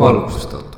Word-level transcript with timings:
valgustatud. 0.00 0.76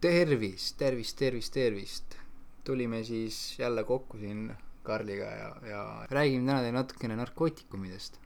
tervist, 0.00 0.78
tervist, 0.78 1.18
tervist, 1.18 1.52
tervist. 1.52 2.16
tulime 2.64 3.04
siis 3.04 3.58
jälle 3.58 3.84
kokku 3.84 4.18
siin 4.18 4.56
Karliga 4.82 5.24
ja, 5.24 5.56
ja 5.68 6.06
räägime 6.10 6.46
täna 6.46 6.58
teile 6.58 6.72
natukene 6.72 7.16
narkootikumidest. 7.16 8.18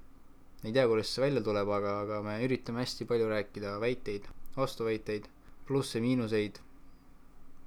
ei 0.64 0.72
tea, 0.72 0.86
kuidas 0.86 1.14
see 1.14 1.24
välja 1.24 1.42
tuleb, 1.42 1.68
aga, 1.68 1.96
aga 2.00 2.22
me 2.22 2.38
üritame 2.46 2.86
hästi 2.86 3.04
palju 3.10 3.28
rääkida 3.28 3.74
väiteid, 3.80 4.30
vastuväiteid, 4.56 5.26
plusse-miinuseid, 5.66 6.62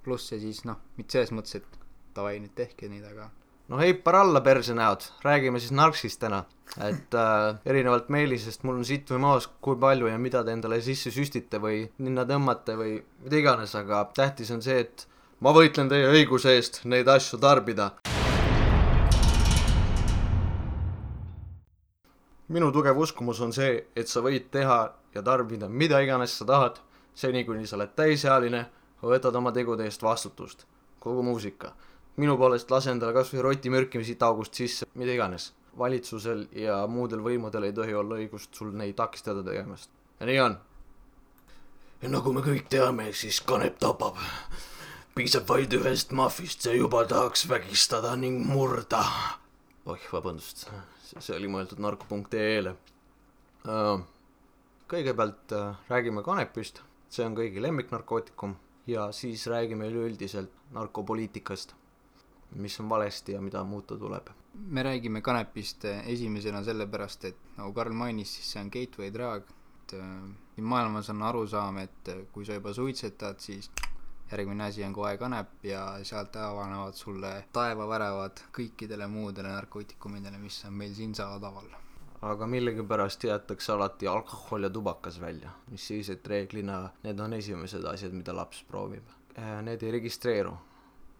plusse 0.03 0.39
siis 0.39 0.63
noh, 0.63 0.79
mitte 0.97 1.19
selles 1.19 1.35
mõttes, 1.35 1.59
et 1.59 1.79
davai 2.15 2.39
nüüd 2.39 2.55
tehke 2.55 2.87
neid, 2.87 3.03
aga 3.11 3.29
no 3.71 3.77
heipar 3.79 4.15
alla 4.15 4.41
persenäod, 4.41 5.03
räägime 5.23 5.59
siis 5.59 5.71
narksist 5.71 6.19
täna. 6.19 6.43
et 6.77 7.13
äh, 7.13 7.55
erinevalt 7.65 8.09
Meelisest 8.09 8.63
mul 8.63 8.77
on 8.79 8.85
sitt 8.85 9.09
või 9.11 9.19
maas, 9.19 9.47
kui 9.61 9.75
palju 9.79 10.07
ja 10.07 10.17
mida 10.19 10.39
te 10.43 10.51
endale 10.55 10.81
sisse 10.81 11.11
süstite 11.11 11.59
või 11.59 11.81
ninna 11.99 12.23
tõmbate 12.27 12.75
või 12.79 12.93
mida 13.23 13.39
iganes, 13.39 13.75
aga 13.75 14.05
tähtis 14.15 14.51
on 14.51 14.61
see, 14.63 14.79
et 14.79 15.05
ma 15.39 15.51
võitlen 15.55 15.91
teie 15.91 16.07
õiguse 16.07 16.55
eest 16.55 16.81
neid 16.85 17.07
asju 17.07 17.39
tarbida. 17.39 17.91
minu 22.51 22.71
tugev 22.75 22.97
uskumus 22.97 23.39
on 23.39 23.53
see, 23.55 23.85
et 23.95 24.07
sa 24.07 24.19
võid 24.19 24.49
teha 24.51 24.81
ja 25.15 25.21
tarbida 25.23 25.69
mida 25.69 25.99
iganes 26.03 26.35
sa 26.37 26.45
tahad, 26.45 26.81
seni 27.15 27.45
kuni 27.47 27.67
sa 27.67 27.77
oled 27.79 27.95
täisealine, 27.95 28.65
võtad 29.01 29.35
oma 29.35 29.51
tegude 29.51 29.87
eest 29.87 30.03
vastutust. 30.03 30.67
kogu 30.99 31.23
muusika 31.23 31.71
minu 32.19 32.35
poolest 32.37 32.71
lase 32.71 32.91
endale 32.91 33.15
kas 33.15 33.31
või 33.33 33.45
rotimürki 33.45 34.01
siit 34.03 34.23
august 34.25 34.57
sisse, 34.57 34.87
mida 34.99 35.15
iganes. 35.15 35.51
valitsusel 35.77 36.47
ja 36.51 36.81
muudel 36.87 37.21
võimudel 37.23 37.63
ei 37.63 37.73
tohi 37.73 37.93
olla 37.95 38.17
õigust 38.19 38.55
sul 38.55 38.73
neid 38.75 38.95
takistada 38.95 39.43
tegemast. 39.43 39.89
ja 40.19 40.27
nii 40.27 40.39
on. 40.39 40.57
ja 42.01 42.09
nagu 42.09 42.33
me 42.33 42.43
kõik 42.45 42.67
teame, 42.69 43.11
siis 43.13 43.41
kanep 43.41 43.79
tapab. 43.79 44.19
piisab 45.15 45.47
vaid 45.47 45.73
ühest 45.73 46.11
mahvist, 46.11 46.61
see 46.61 46.77
juba 46.77 47.05
tahaks 47.05 47.47
vägistada 47.49 48.15
ning 48.15 48.45
murda. 48.45 49.03
oih, 49.85 50.07
vabandust, 50.11 50.67
see 51.19 51.35
oli 51.35 51.47
mõeldud 51.47 51.79
narko.ee-le. 51.79 52.75
kõigepealt 54.91 55.53
äh, 55.55 55.75
räägime 55.87 56.23
kanepist, 56.23 56.81
see 57.09 57.23
on 57.25 57.35
kõigi 57.37 57.61
lemmiknarkootikum 57.63 58.57
ja 58.87 59.11
siis 59.15 59.47
räägime 59.47 59.87
üleüldiselt 59.87 60.51
narkopoliitikast 60.75 61.75
mis 62.55 62.79
on 62.79 62.89
valesti 62.89 63.31
ja 63.31 63.41
mida 63.41 63.63
muuta 63.63 63.97
tuleb. 63.97 64.27
me 64.53 64.83
räägime 64.83 65.21
kanepist 65.21 65.85
eh, 65.85 66.07
esimesena 66.07 66.63
sellepärast, 66.63 67.25
et 67.25 67.37
nagu 67.57 67.73
Karl 67.73 67.93
mainis, 67.93 68.35
siis 68.35 68.51
see 68.51 68.61
on 68.61 68.71
gateway 68.71 69.13
drug, 69.13 69.43
et 69.83 69.93
äh, 69.99 70.09
siin 70.55 70.65
maailmas 70.67 71.09
on 71.09 71.23
arusaam, 71.23 71.77
et 71.77 72.09
äh, 72.09 72.25
kui 72.31 72.45
sa 72.45 72.53
juba 72.53 72.73
suitsetad, 72.73 73.39
siis 73.39 73.71
järgmine 74.31 74.63
asi 74.63 74.83
on 74.83 74.93
kohe 74.93 75.17
kanep 75.17 75.65
ja 75.65 75.85
sealt 76.03 76.35
avanevad 76.35 76.95
sulle 76.95 77.31
taevavärevad 77.53 78.43
kõikidele 78.57 79.07
muudele 79.07 79.51
narkootikumidele, 79.51 80.37
mis 80.37 80.63
on 80.67 80.73
meil 80.73 80.93
siin 80.93 81.15
saadaval. 81.15 81.71
aga 82.21 82.47
millegipärast 82.47 83.23
jäetakse 83.23 83.71
alati 83.71 84.07
alkohol 84.07 84.63
ja 84.63 84.69
tubakas 84.69 85.21
välja, 85.21 85.49
mis 85.71 85.87
siis, 85.87 86.09
et 86.09 86.27
reeglina 86.27 86.89
need 87.03 87.19
on 87.19 87.33
esimesed 87.33 87.85
asjad, 87.85 88.13
mida 88.13 88.35
laps 88.35 88.63
proovib. 88.63 89.07
Need 89.61 89.83
ei 89.83 89.91
registreeru, 89.91 90.53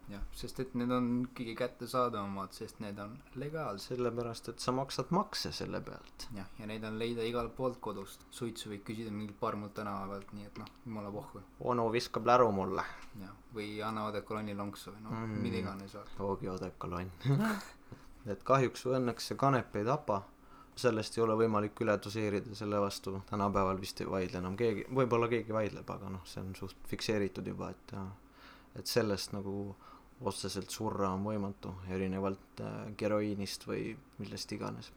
jah, 0.10 0.24
sest 0.36 0.60
et 0.60 0.74
need 0.76 0.92
on 0.92 1.10
kõige 1.38 1.54
kättesaadavamad, 1.60 2.52
sest 2.56 2.80
need 2.84 2.98
on 3.00 3.14
legaalsed. 3.36 3.96
sellepärast 3.96 4.50
et 4.50 4.60
sa 4.60 4.72
maksad 4.76 5.12
makse 5.16 5.52
selle 5.56 5.82
pealt. 5.82 6.28
jah, 6.36 6.48
ja 6.60 6.68
neid 6.68 6.84
on 6.84 6.98
leida 7.00 7.24
igalt 7.28 7.56
poolt 7.56 7.80
kodust. 7.80 8.26
suitsu 8.32 8.70
võid 8.74 8.84
küsida 8.88 9.12
mingilt 9.12 9.40
parmult 9.40 9.74
tänava 9.74 10.08
pealt, 10.14 10.34
nii 10.34 10.46
et 10.46 10.58
noh, 10.58 10.68
jumala 10.86 11.12
pohhu. 11.12 11.42
onu 11.60 11.88
viskab 11.92 12.26
läru 12.26 12.52
mulle, 12.52 12.84
jah, 13.22 13.36
või 13.56 13.70
anna 13.86 14.06
odekolonni 14.10 14.56
lonksu 14.56 14.92
või 14.92 15.02
noh 15.06 15.12
Mm. 15.12 15.32
mm., 15.32 15.42
mida 15.42 15.58
iganes. 15.58 15.98
toogi 16.18 16.50
odekolonn. 16.50 17.12
et 18.32 18.44
kahjuks 18.44 18.86
või 18.86 19.00
õnneks 19.00 19.28
see 19.32 19.38
kanep 19.38 19.76
ei 19.76 19.86
tapa, 19.86 20.22
sellest 20.76 21.18
ei 21.18 21.24
ole 21.24 21.36
võimalik 21.36 21.80
üle 21.84 21.98
doseerida, 21.98 22.56
selle 22.56 22.80
vastu 22.80 23.22
tänapäeval 23.30 23.80
vist 23.82 24.02
ei 24.02 24.08
vaidle 24.10 24.38
enam 24.40 24.56
keegi, 24.58 24.86
võib-olla 24.90 25.28
keegi 25.30 25.54
vaidleb, 25.54 25.90
aga 25.90 26.10
noh, 26.10 26.22
see 26.26 26.42
on 26.42 26.54
suht 26.56 26.78
fikseeritud 26.88 27.48
juba, 27.48 27.70
et 27.70 27.96
et 28.80 28.88
sellest 28.88 29.34
nagu 29.34 29.76
otseselt 30.22 30.70
surra 30.70 31.12
on 31.16 31.24
võimatu, 31.26 31.74
erinevalt 31.90 32.62
äh, 32.62 32.82
heroiinist 33.02 33.68
või 33.68 33.92
millest 34.20 34.52
iganes. 34.52 34.92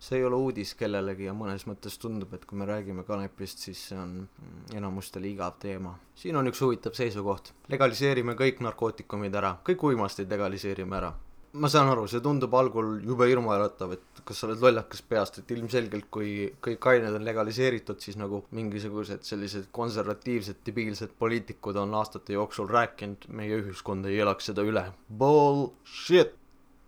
see 0.00 0.16
ei 0.16 0.24
ole 0.24 0.36
uudis 0.40 0.70
kellelegi 0.80 1.26
ja 1.26 1.32
mõnes 1.36 1.66
mõttes 1.68 1.98
tundub, 2.00 2.32
et 2.34 2.44
kui 2.48 2.56
me 2.58 2.64
räägime 2.64 3.02
kanepist, 3.04 3.58
siis 3.58 3.82
see 3.90 3.98
on 4.00 4.14
mm, 4.22 4.76
enamustele 4.80 5.28
igav 5.28 5.58
teema. 5.60 5.98
siin 6.14 6.36
on 6.36 6.48
üks 6.48 6.60
huvitav 6.64 6.94
seisukoht, 6.96 7.52
legaliseerime 7.68 8.34
kõik 8.38 8.62
narkootikumid 8.64 9.34
ära, 9.34 9.56
kõik 9.66 9.84
uimastid 9.90 10.30
legaliseerime 10.30 10.96
ära. 10.96 11.12
Ma 11.52 11.68
saan 11.68 11.88
aru, 11.90 12.06
see 12.10 12.22
tundub 12.22 12.54
algul 12.54 13.00
jube 13.02 13.26
hirmuäratav, 13.26 13.94
et 13.96 14.20
kas 14.26 14.42
sa 14.42 14.46
oled 14.46 14.62
lollakas 14.62 15.02
peast, 15.02 15.40
et 15.40 15.50
ilmselgelt 15.54 16.06
kui 16.14 16.32
kõik 16.62 16.86
ained 16.92 17.16
on 17.18 17.24
legaliseeritud, 17.26 17.98
siis 18.02 18.18
nagu 18.20 18.44
mingisugused 18.56 19.26
sellised 19.26 19.70
konservatiivsed 19.74 20.60
debiilsed 20.66 21.16
poliitikud 21.18 21.80
on 21.82 21.96
aastate 21.98 22.36
jooksul 22.36 22.70
rääkinud, 22.70 23.26
meie 23.34 23.58
ühiskond 23.62 24.06
ei 24.06 24.20
elaks 24.22 24.50
seda 24.52 24.66
üle. 24.66 24.84
Bullshit, 25.22 26.36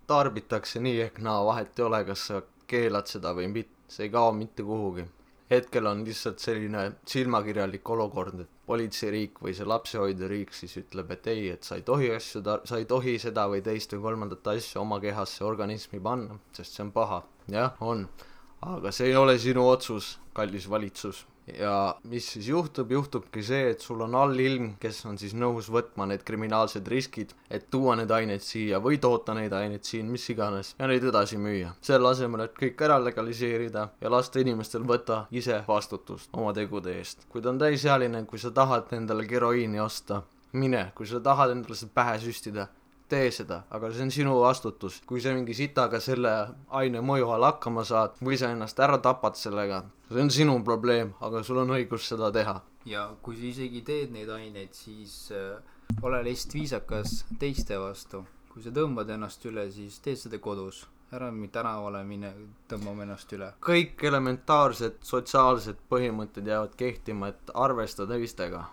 tarbitakse 0.07 0.83
nii 0.83 1.01
ehk 1.09 1.19
naa, 1.27 1.43
vahet 1.47 1.79
ei 1.79 1.89
ole, 1.89 2.05
kas 2.07 2.29
sa 2.31 2.43
keelad 2.71 3.11
seda 3.11 3.35
või 3.37 3.51
mitte, 3.53 3.75
see 3.91 4.07
ei 4.07 4.15
kao 4.15 4.31
mitte 4.37 4.63
kuhugi. 4.67 5.09
hetkel 5.53 5.85
on 5.87 5.99
lihtsalt 6.05 6.39
selline 6.41 6.83
silmakirjalik 7.05 7.91
olukord, 7.91 8.39
et 8.41 8.62
politseiriik 8.67 9.41
või 9.43 9.55
see 9.57 9.67
lapsehoidjariik 9.67 10.53
siis 10.55 10.77
ütleb, 10.79 11.11
et 11.17 11.27
ei, 11.33 11.49
et 11.57 11.67
sa 11.67 11.79
ei 11.79 11.87
tohi 11.87 12.13
asju 12.15 12.43
tar-, 12.47 12.63
sa 12.69 12.79
ei 12.79 12.87
tohi 12.89 13.17
seda 13.23 13.49
või 13.51 13.63
teist 13.65 13.95
või 13.97 14.05
kolmandat 14.07 14.53
asja 14.55 14.81
oma 14.83 15.01
kehasse, 15.03 15.43
organismi 15.45 16.01
panna, 16.03 16.39
sest 16.57 16.79
see 16.79 16.87
on 16.87 16.93
paha. 16.95 17.23
jah, 17.51 17.75
on. 17.81 18.07
aga 18.63 18.93
see 18.95 19.11
ei 19.11 19.17
ole 19.19 19.39
sinu 19.43 19.67
otsus, 19.67 20.17
kallis 20.35 20.69
valitsus. 20.71 21.27
Ja 21.59 21.95
mis 22.09 22.27
siis 22.35 22.49
juhtub, 22.49 22.91
juhtubki 22.93 23.43
see, 23.47 23.71
et 23.73 23.85
sul 23.85 24.01
on 24.05 24.15
allilm, 24.19 24.73
kes 24.83 25.03
on 25.09 25.19
siis 25.21 25.35
nõus 25.39 25.69
võtma 25.73 26.07
need 26.11 26.25
kriminaalsed 26.27 26.89
riskid, 26.89 27.35
et 27.51 27.69
tuua 27.71 27.97
need 28.01 28.11
ained 28.11 28.45
siia 28.45 28.81
või 28.83 28.99
toota 29.03 29.35
neid 29.37 29.53
aineid 29.57 29.85
siin, 29.89 30.11
mis 30.13 30.29
iganes, 30.33 30.75
ja 30.79 30.89
neid 30.91 31.05
edasi 31.05 31.39
müüa. 31.41 31.75
selle 31.81 32.09
asemel, 32.13 32.47
et 32.47 32.59
kõik 32.59 32.85
ära 32.85 32.99
legaliseerida 33.03 33.89
ja 34.01 34.11
lasta 34.11 34.41
inimestel 34.41 34.87
võtta 34.89 35.25
ise 35.31 35.63
vastutust 35.69 36.31
oma 36.33 36.53
tegude 36.53 36.97
eest. 36.99 37.27
kui 37.29 37.43
ta 37.43 37.51
on 37.51 37.59
täisealine, 37.59 38.25
kui 38.27 38.39
sa 38.39 38.51
tahad 38.51 38.93
endale 38.93 39.27
heroiini 39.31 39.81
osta, 39.81 40.23
mine, 40.53 40.91
kui 40.95 41.07
sa 41.07 41.21
tahad 41.21 41.51
endale 41.57 41.77
seda 41.77 41.93
pähe 41.95 42.19
süstida, 42.23 42.69
tee 43.13 43.31
seda, 43.35 43.63
aga 43.71 43.93
see 43.93 44.07
on 44.07 44.15
sinu 44.15 44.39
vastutus. 44.41 45.01
kui 45.07 45.21
sa 45.21 45.35
mingi 45.37 45.55
sitaga 45.55 46.01
selle 46.01 46.33
aine 46.81 47.05
mõju 47.05 47.29
all 47.35 47.49
hakkama 47.51 47.85
saad 47.85 48.17
või 48.25 48.39
sa 48.41 48.53
ennast 48.55 48.81
ära 48.81 48.99
tapad 49.05 49.37
sellega, 49.37 49.85
see 50.09 50.25
on 50.25 50.33
sinu 50.33 50.57
probleem, 50.65 51.15
aga 51.21 51.43
sul 51.47 51.61
on 51.65 51.77
õigus 51.77 52.09
seda 52.09 52.33
teha. 52.33 52.61
ja 52.87 53.11
kui 53.23 53.37
sa 53.37 53.47
isegi 53.51 53.85
teed 53.87 54.17
neid 54.17 54.31
aineid, 54.33 54.73
siis 54.75 55.29
äh, 55.37 55.61
ole 56.03 56.23
lihtsalt 56.25 56.55
viisakas 56.55 57.25
teiste 57.39 57.79
vastu. 57.79 58.25
kui 58.53 58.63
sa 58.63 58.71
tõmbad 58.75 59.09
ennast 59.15 59.45
üle, 59.49 59.65
siis 59.73 60.01
tee 60.05 60.17
seda 60.17 60.39
kodus. 60.39 60.87
ära 61.13 61.29
tänavale 61.53 62.05
mine, 62.05 62.33
tõmbame 62.69 63.03
ennast 63.03 63.33
üle. 63.33 63.53
kõik 63.61 64.05
elementaarsed 64.09 65.03
sotsiaalsed 65.03 65.85
põhimõtted 65.91 66.47
jäävad 66.47 66.77
kehtima, 66.77 67.29
et 67.29 67.51
arvesta 67.55 68.07
teistega. 68.07 68.65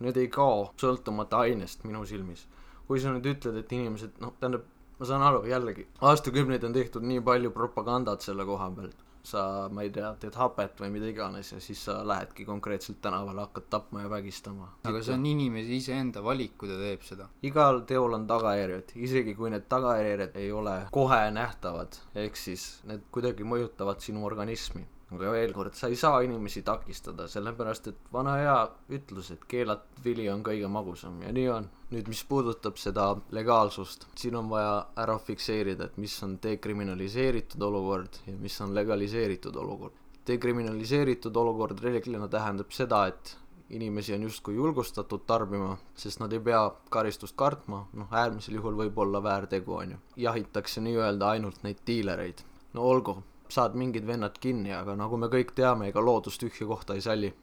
Need 0.00 0.16
ei 0.16 0.28
kao 0.28 0.72
sõltumata 0.78 1.38
ainest 1.38 1.84
minu 1.84 2.06
silmis. 2.06 2.46
Kui 2.88 3.00
sa 3.02 3.12
nüüd 3.12 3.26
ütled, 3.34 3.58
et 3.60 3.74
inimesed, 3.76 4.16
noh, 4.24 4.32
tähendab, 4.40 4.64
ma 4.98 5.08
saan 5.08 5.24
aru, 5.26 5.42
jällegi, 5.48 5.84
aastakümneid 6.08 6.64
on 6.64 6.72
tehtud 6.76 7.04
nii 7.04 7.20
palju 7.26 7.52
propagandat 7.54 8.24
selle 8.24 8.48
koha 8.48 8.70
pealt. 8.78 9.04
sa, 9.28 9.42
ma 9.74 9.82
ei 9.84 9.90
tea, 9.92 10.08
teed 10.22 10.36
hapet 10.40 10.78
või 10.80 10.88
mida 10.94 11.08
iganes 11.10 11.50
ja 11.52 11.58
siis 11.60 11.82
sa 11.84 11.98
lähedki 12.06 12.46
konkreetselt 12.48 13.00
tänavale, 13.04 13.42
hakkad 13.42 13.66
tapma 13.68 14.04
ja 14.06 14.08
vägistama. 14.08 14.68
aga 14.88 15.02
see 15.04 15.12
on 15.12 15.26
inimese 15.28 15.74
iseenda 15.76 16.22
valik, 16.24 16.54
kui 16.56 16.70
ta 16.70 16.78
teeb 16.80 17.04
seda. 17.04 17.26
igal 17.44 17.82
teol 17.90 18.16
on 18.16 18.24
tagajärjed, 18.30 18.94
isegi 19.08 19.34
kui 19.36 19.50
need 19.52 19.66
tagajärjed 19.68 20.38
ei 20.40 20.52
ole 20.52 20.78
kohe 20.94 21.20
nähtavad, 21.34 21.98
ehk 22.14 22.40
siis 22.40 22.68
need 22.88 23.04
kuidagi 23.12 23.44
mõjutavad 23.44 24.00
sinu 24.00 24.24
organismi. 24.24 24.86
Aga 25.14 25.32
veel 25.32 25.54
kord, 25.56 25.74
sa 25.74 25.88
ei 25.88 25.96
saa 25.96 26.20
inimesi 26.24 26.62
takistada, 26.66 27.28
sellepärast 27.30 27.88
et 27.92 28.10
vana 28.12 28.36
hea 28.40 28.56
ütlus, 28.98 29.30
et 29.32 29.46
keelatud 29.48 30.02
vili 30.04 30.28
on 30.32 30.42
kõige 30.44 30.68
magusam 30.72 31.22
ja 31.24 31.32
nii 31.32 31.48
on. 31.54 31.68
nüüd, 31.88 32.08
mis 32.12 32.20
puudutab 32.28 32.76
seda 32.76 33.06
legaalsust, 33.32 34.04
siin 34.20 34.36
on 34.36 34.50
vaja 34.50 34.74
ära 35.00 35.16
fikseerida, 35.18 35.88
et 35.88 35.96
mis 35.96 36.16
on 36.22 36.36
dekriminaliseeritud 36.42 37.62
olukord 37.70 38.20
ja 38.26 38.36
mis 38.36 38.60
on 38.60 38.74
legaliseeritud 38.76 39.56
olukord. 39.56 39.96
dekriminaliseeritud 40.28 41.36
olukord 41.36 41.80
reeglina 41.80 42.28
tähendab 42.28 42.74
seda, 42.76 43.06
et 43.08 43.36
inimesi 43.70 44.14
on 44.14 44.22
justkui 44.22 44.54
julgustatud 44.54 45.24
tarbima, 45.26 45.76
sest 45.96 46.20
nad 46.20 46.32
ei 46.32 46.40
pea 46.40 46.60
karistust 46.90 47.36
kartma, 47.36 47.86
noh 47.92 48.12
äärmisel 48.12 48.56
juhul 48.60 48.76
võib 48.76 49.00
olla 49.04 49.22
väärtegu, 49.22 49.74
on 49.74 49.96
ju. 49.96 49.98
jahitakse 50.16 50.80
nii-öelda 50.84 51.34
ainult 51.34 51.62
neid 51.62 51.80
diilereid. 51.86 52.44
no 52.72 52.82
olgu, 52.82 53.22
saad 53.52 53.74
mingid 53.74 54.06
vennad 54.06 54.38
kinni, 54.40 54.72
aga 54.74 54.96
nagu 54.96 55.16
me 55.16 55.28
kõik 55.32 55.54
teame, 55.56 55.88
ega 55.88 56.00
loodus 56.04 56.38
tühja 56.38 56.66
kohta 56.66 56.94
ei 56.94 57.00
salli. 57.00 57.34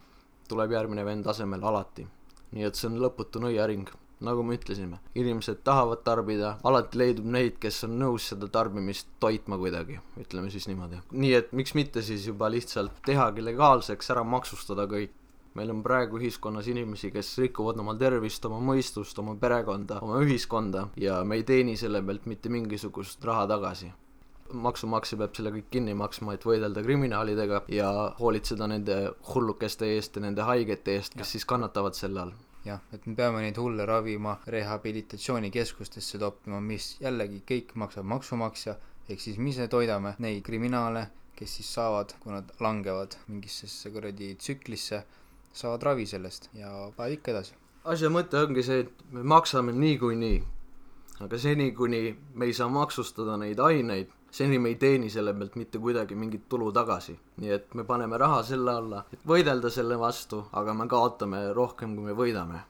tuleb 0.48 0.72
järgmine 0.72 1.06
vend 1.06 1.28
asemele 1.28 1.66
alati. 1.66 2.08
nii 2.52 2.64
et 2.64 2.76
see 2.76 2.88
on 2.88 3.00
lõputu 3.02 3.42
nõiaring 3.42 3.90
nagu 4.24 4.44
me 4.44 4.56
ütlesime, 4.56 5.00
inimesed 5.16 5.62
tahavad 5.68 6.04
tarbida, 6.06 6.56
alati 6.64 7.00
leidub 7.00 7.28
neid, 7.36 7.58
kes 7.60 7.84
on 7.88 7.98
nõus 8.00 8.30
seda 8.32 8.48
tarbimist 8.52 9.10
toitma 9.20 9.58
kuidagi, 9.60 10.00
ütleme 10.22 10.52
siis 10.54 10.70
niimoodi. 10.70 11.02
nii 11.12 11.34
et 11.34 11.52
miks 11.54 11.76
mitte 11.76 12.02
siis 12.02 12.28
juba 12.28 12.50
lihtsalt 12.52 13.04
tehagi 13.06 13.44
legaalseks, 13.44 14.10
ära 14.16 14.24
maksustada 14.24 14.88
kõik. 14.88 15.12
meil 15.56 15.70
on 15.72 15.84
praegu 15.84 16.18
ühiskonnas 16.20 16.68
inimesi, 16.68 17.12
kes 17.12 17.38
rikuvad 17.40 17.78
oma 17.80 17.94
tervist, 17.96 18.46
oma 18.46 18.60
mõistust, 18.60 19.20
oma 19.20 19.36
perekonda, 19.40 20.02
oma 20.02 20.20
ühiskonda 20.20 20.90
ja 21.00 21.24
me 21.24 21.36
ei 21.36 21.44
teeni 21.44 21.78
selle 21.78 22.02
pealt 22.04 22.26
mitte 22.26 22.50
mingisugust 22.50 23.24
raha 23.24 23.48
tagasi 23.48 23.92
maksumaksja 24.54 25.18
peab 25.18 25.36
selle 25.36 25.52
kõik 25.56 25.70
kinni 25.74 25.94
maksma, 25.98 26.36
et 26.36 26.46
võidelda 26.46 26.84
kriminaalidega 26.86 27.64
ja 27.74 27.92
hoolitseda 28.20 28.68
nende 28.70 28.98
hullukeste 29.34 29.90
eest 29.96 30.16
ja 30.16 30.26
nende 30.28 30.46
haigete 30.46 31.00
eest, 31.00 31.18
kes 31.18 31.26
ja. 31.26 31.32
siis 31.34 31.48
kannatavad 31.50 31.98
selle 31.98 32.22
all 32.22 32.36
jah, 32.66 32.82
et 32.94 33.06
me 33.06 33.16
peame 33.18 33.42
neid 33.44 33.58
hulle 33.62 33.86
ravima 33.86 34.36
rehabilitatsioonikeskustesse 34.50 36.20
toppima, 36.22 36.62
mis 36.62 36.96
jällegi 37.02 37.42
kõik 37.52 37.76
maksab 37.82 38.08
maksumaksja, 38.10 38.76
ehk 39.10 39.22
siis 39.22 39.38
me 39.38 39.68
toidame 39.70 40.16
neid 40.20 40.42
kriminaale, 40.46 41.08
kes 41.36 41.58
siis 41.60 41.70
saavad, 41.78 42.16
kui 42.24 42.34
nad 42.34 42.50
langevad 42.64 43.18
mingisse 43.28 43.92
kuradi 43.92 44.34
tsüklisse, 44.40 45.04
saavad 45.54 45.84
ravi 45.84 46.06
sellest 46.06 46.50
ja 46.54 46.72
lähevad 46.98 47.18
ikka 47.20 47.32
edasi. 47.32 47.54
asja 47.86 48.10
mõte 48.10 48.42
ongi 48.42 48.64
see, 48.64 48.86
et 48.86 49.04
me 49.12 49.24
maksame 49.24 49.74
niikuinii, 49.74 50.44
aga 51.22 51.38
seni, 51.38 51.72
kuni 51.72 52.16
me 52.34 52.46
ei 52.50 52.54
saa 52.54 52.70
maksustada 52.70 53.38
neid 53.38 53.60
aineid, 53.60 54.10
seni 54.36 54.60
me 54.60 54.70
ei 54.74 54.76
teeni 54.80 55.10
selle 55.12 55.34
pealt 55.38 55.56
mitte 55.60 55.80
kuidagi 55.80 56.16
mingit 56.20 56.48
tulu 56.52 56.72
tagasi. 56.76 57.16
nii 57.42 57.52
et 57.58 57.74
me 57.80 57.84
paneme 57.88 58.18
raha 58.20 58.42
selle 58.44 58.72
alla, 58.72 59.04
et 59.14 59.28
võidelda 59.32 59.72
selle 59.72 59.98
vastu, 60.00 60.42
aga 60.60 60.74
me 60.74 60.88
kaotame 60.92 61.42
rohkem, 61.56 61.96
kui 61.96 62.10
me 62.10 62.16
võidame. 62.20 62.64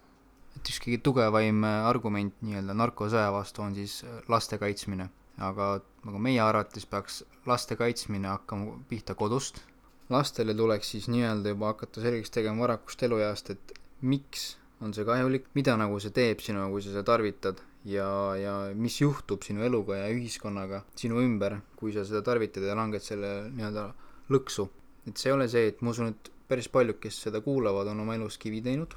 et 0.56 0.72
üks 0.72 0.82
kõige 0.84 1.02
tugevaim 1.10 1.64
äh, 1.68 1.78
argument 1.90 2.36
nii-öelda 2.46 2.76
narkosõja 2.82 3.32
vastu 3.34 3.66
on 3.66 3.78
siis 3.78 4.04
äh, 4.04 4.20
laste 4.30 4.62
kaitsmine. 4.62 5.10
aga 5.50 5.70
nagu 6.08 6.20
meie 6.28 6.40
arvates 6.40 6.86
peaks 6.92 7.24
laste 7.50 7.76
kaitsmine 7.76 8.28
hakkama 8.28 8.78
pihta 8.90 9.16
kodust. 9.16 9.64
lastele 10.10 10.54
tuleks 10.54 10.92
siis 10.94 11.10
nii-öelda 11.10 11.56
juba 11.56 11.74
hakata 11.74 12.02
selgeks 12.06 12.30
tegema 12.38 12.68
varakust 12.68 13.04
elueast, 13.10 13.50
et 13.50 13.80
miks 14.02 14.52
on 14.82 14.94
see 14.94 15.06
kahjulik, 15.08 15.50
mida 15.58 15.78
nagu 15.82 15.98
see 16.00 16.14
teeb 16.14 16.46
sinuga, 16.46 16.70
kui 16.70 16.84
sa 16.86 16.94
seda 16.94 17.08
tarvitad 17.10 17.64
ja, 17.86 18.08
ja 18.40 18.54
mis 18.76 18.98
juhtub 19.02 19.46
sinu 19.46 19.64
eluga 19.66 20.00
ja 20.02 20.10
ühiskonnaga 20.14 20.82
sinu 20.98 21.22
ümber, 21.24 21.60
kui 21.78 21.94
sa 21.94 22.06
seda 22.08 22.24
tarvitad 22.26 22.66
ja 22.66 22.78
langed 22.78 23.04
selle 23.06 23.52
nii-öelda 23.52 23.90
lõksu. 24.34 24.68
et 25.06 25.18
see 25.22 25.30
ei 25.30 25.36
ole 25.36 25.48
see, 25.52 25.68
et 25.70 25.82
ma 25.86 25.94
usun, 25.94 26.16
et 26.16 26.32
päris 26.50 26.68
paljud, 26.70 26.98
kes 27.02 27.22
seda 27.28 27.42
kuulavad, 27.46 27.88
on 27.92 28.00
oma 28.02 28.16
elus 28.18 28.40
kivi 28.42 28.62
teinud, 28.66 28.96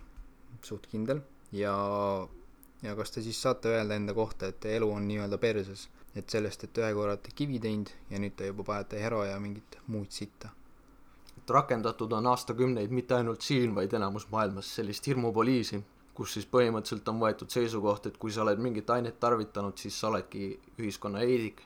suht 0.65 0.87
kindel, 0.89 1.21
ja, 1.53 1.75
ja 2.83 2.95
kas 2.97 3.13
te 3.13 3.23
siis 3.25 3.41
saate 3.43 3.75
öelda 3.75 3.97
enda 4.01 4.15
kohta, 4.17 4.49
et 4.49 4.65
elu 4.73 4.89
on 4.93 5.05
nii-öelda 5.09 5.39
perses, 5.43 5.89
et 6.17 6.29
sellest, 6.33 6.65
et 6.65 6.81
ühe 6.81 6.93
korra 6.97 7.15
olete 7.15 7.35
kivi 7.37 7.61
teinud 7.61 7.93
ja 8.11 8.21
nüüd 8.23 8.37
te 8.39 8.49
juba 8.49 8.65
panete 8.71 9.01
hero 9.03 9.21
ja 9.29 9.37
mingit 9.41 9.79
muud 9.93 10.09
sitta. 10.13 10.51
Et 11.37 11.53
rakendatud 11.53 12.13
on 12.17 12.27
aastakümneid 12.33 12.93
mitte 12.93 13.15
ainult 13.21 13.45
siin, 13.45 13.75
vaid 13.77 13.93
enamus 13.95 14.27
maailmas 14.33 14.73
sellist 14.81 15.07
hirmupoliisi, 15.07 15.83
kus 16.19 16.35
siis 16.35 16.47
põhimõtteliselt 16.51 17.09
on 17.13 17.21
võetud 17.23 17.53
seisukoht, 17.55 18.09
et 18.11 18.17
kui 18.19 18.33
sa 18.35 18.43
oled 18.43 18.59
mingit 18.63 18.89
ainet 18.91 19.21
tarvitanud, 19.23 19.77
siis 19.79 19.95
sa 20.01 20.09
oledki 20.11 20.51
ühiskonna 20.83 21.23
heidik. 21.23 21.63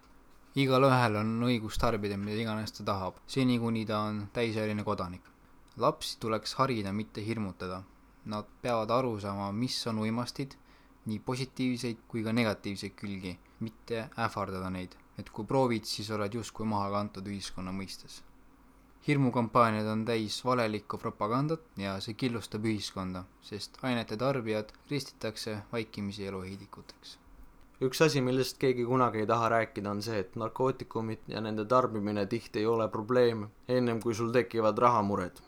igalühel 0.63 1.15
on 1.17 1.31
õigus 1.47 1.79
tarbida 1.81 2.19
mida 2.21 2.37
iganes 2.43 2.75
ta 2.77 2.85
tahab, 2.85 3.21
seni 3.27 3.57
kuni 3.59 3.87
ta 3.89 4.03
on 4.09 4.27
täisealine 4.33 4.85
kodanik. 4.85 5.23
lapsi 5.77 6.19
tuleks 6.21 6.55
harida, 6.55 6.93
mitte 6.93 7.25
hirmutada. 7.27 7.83
Nad 8.25 8.51
peavad 8.63 8.91
aru 8.91 9.19
saama, 9.21 9.53
mis 9.53 9.87
on 9.87 9.99
uimastid, 9.99 10.55
nii 11.07 11.19
positiivseid 11.19 12.05
kui 12.09 12.23
ka 12.23 12.33
negatiivseid 12.33 12.93
külgi, 12.95 13.39
mitte 13.61 14.11
ähvardada 14.27 14.71
neid. 14.71 14.97
et 15.19 15.31
kui 15.31 15.45
proovid, 15.45 15.85
siis 15.85 16.11
oled 16.11 16.35
justkui 16.35 16.67
maha 16.67 16.91
kantud 16.91 17.27
ühiskonna 17.27 17.73
mõistes 17.73 18.23
hirmukampaaniad 19.07 19.87
on 19.87 20.05
täis 20.05 20.45
valelikku 20.45 20.99
propagandat 20.99 21.63
ja 21.77 21.97
see 22.01 22.15
killustab 22.15 22.67
ühiskonda, 22.71 23.25
sest 23.43 23.79
ainete 23.83 24.17
tarbijad 24.17 24.71
ristitakse 24.91 25.57
vaikimisi 25.73 26.27
eluheidikuteks. 26.27 27.19
üks 27.83 28.03
asi, 28.05 28.21
millest 28.23 28.59
keegi 28.63 28.85
kunagi 28.87 29.19
ei 29.19 29.27
taha 29.27 29.49
rääkida, 29.49 29.91
on 29.91 30.03
see, 30.03 30.19
et 30.23 30.37
narkootikumid 30.39 31.25
ja 31.29 31.41
nende 31.41 31.65
tarbimine 31.65 32.27
tihti 32.27 32.61
ei 32.61 32.67
ole 32.67 32.89
probleem 32.89 33.49
ennem 33.69 34.01
kui 34.01 34.15
sul 34.15 34.31
tekivad 34.33 34.79
rahamured. 34.79 35.41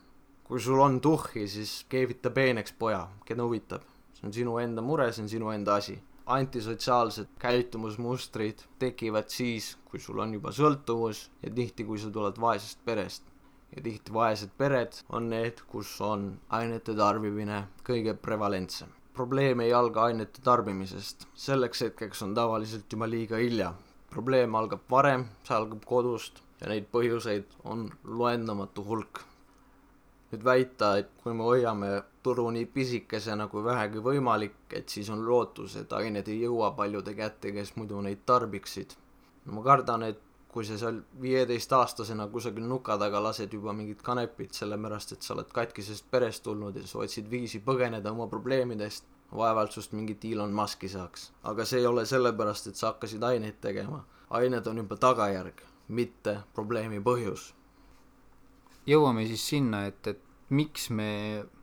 kui 0.44 0.60
sul 0.60 0.80
on 0.80 1.00
tuhhi, 1.00 1.46
siis 1.48 1.86
keevita 1.88 2.30
peeneks 2.30 2.72
poja, 2.72 3.06
keda 3.24 3.42
huvitab. 3.42 3.82
see 4.14 4.26
on 4.26 4.32
sinu 4.32 4.58
enda 4.58 4.82
mure, 4.82 5.12
see 5.12 5.22
on 5.22 5.28
sinu 5.28 5.50
enda 5.50 5.74
asi 5.74 6.02
antisotsiaalsed 6.26 7.26
käitumusmustrid 7.38 8.58
tekivad 8.78 9.28
siis, 9.28 9.76
kui 9.84 10.00
sul 10.00 10.18
on 10.18 10.34
juba 10.34 10.50
sõltuvus 10.50 11.28
ja 11.42 11.50
tihti, 11.54 11.84
kui 11.84 11.98
sa 11.98 12.10
tuled 12.10 12.40
vaesest 12.40 12.80
perest 12.84 13.33
ja 13.76 13.82
tihti 13.82 14.12
vaesed 14.14 14.52
pered 14.58 15.00
on 15.08 15.28
need, 15.30 15.62
kus 15.70 15.96
on 16.04 16.28
ainete 16.58 16.94
tarbimine 16.94 17.64
kõige 17.86 18.14
prevalentsem. 18.14 18.88
probleem 19.14 19.60
ei 19.60 19.72
alga 19.72 20.08
ainete 20.10 20.42
tarbimisest, 20.42 21.26
selleks 21.34 21.82
hetkeks 21.86 22.22
on 22.22 22.34
tavaliselt 22.34 22.92
juba 22.92 23.08
liiga 23.10 23.36
hilja. 23.36 23.74
probleem 24.10 24.54
algab 24.54 24.80
varem, 24.90 25.28
see 25.44 25.56
algab 25.56 25.84
kodust 25.84 26.42
ja 26.60 26.68
neid 26.70 26.90
põhjuseid 26.92 27.56
on 27.64 27.88
loendamatu 28.04 28.84
hulk. 28.84 29.22
nüüd 30.32 30.44
väita, 30.44 30.96
et 30.98 31.10
kui 31.22 31.34
me 31.34 31.44
hoiame 31.46 31.88
turu 32.22 32.48
nii 32.50 32.66
pisikesena 32.66 33.46
kui 33.48 33.64
vähegi 33.64 34.00
võimalik, 34.02 34.56
et 34.72 34.88
siis 34.88 35.10
on 35.10 35.26
lootus, 35.26 35.76
et 35.76 35.92
ained 35.92 36.28
ei 36.28 36.40
jõua 36.40 36.70
paljude 36.78 37.14
kätte, 37.14 37.52
kes 37.52 37.76
muidu 37.76 38.00
neid 38.00 38.22
tarbiksid. 38.26 38.94
ma 39.46 39.62
kardan, 39.62 40.02
et 40.02 40.20
kui 40.54 40.62
sa 40.62 40.76
seal 40.78 41.00
viieteistaastasena 41.18 42.28
kusagil 42.30 42.66
nuka 42.70 42.94
taga 42.98 43.18
lased 43.22 43.52
juba 43.56 43.72
mingit 43.74 44.02
kanepit, 44.06 44.52
sellepärast 44.54 45.16
et 45.16 45.26
sa 45.26 45.32
oled 45.34 45.48
katkisest 45.56 46.06
perest 46.12 46.44
tulnud 46.46 46.76
ja 46.78 46.86
sa 46.86 47.00
otsid 47.02 47.26
viisi 47.30 47.58
põgeneda 47.64 48.12
oma 48.14 48.28
probleemidest, 48.30 49.08
vaevalt 49.34 49.74
sust 49.74 49.96
mingit 49.98 50.22
Elon 50.30 50.54
Musk'i 50.54 50.90
saaks. 50.92 51.32
aga 51.42 51.66
see 51.66 51.80
ei 51.82 51.88
ole 51.90 52.06
sellepärast, 52.06 52.70
et 52.70 52.78
sa 52.78 52.92
hakkasid 52.92 53.22
aineid 53.22 53.58
tegema. 53.60 54.04
ained 54.30 54.66
on 54.66 54.78
juba 54.78 54.96
tagajärg, 54.96 55.64
mitte 55.88 56.36
probleemi 56.54 57.00
põhjus. 57.00 57.52
jõuame 58.86 59.26
siis 59.26 59.48
sinna, 59.48 59.86
et, 59.86 60.06
et 60.06 60.22
miks 60.50 60.90
me 60.90 61.10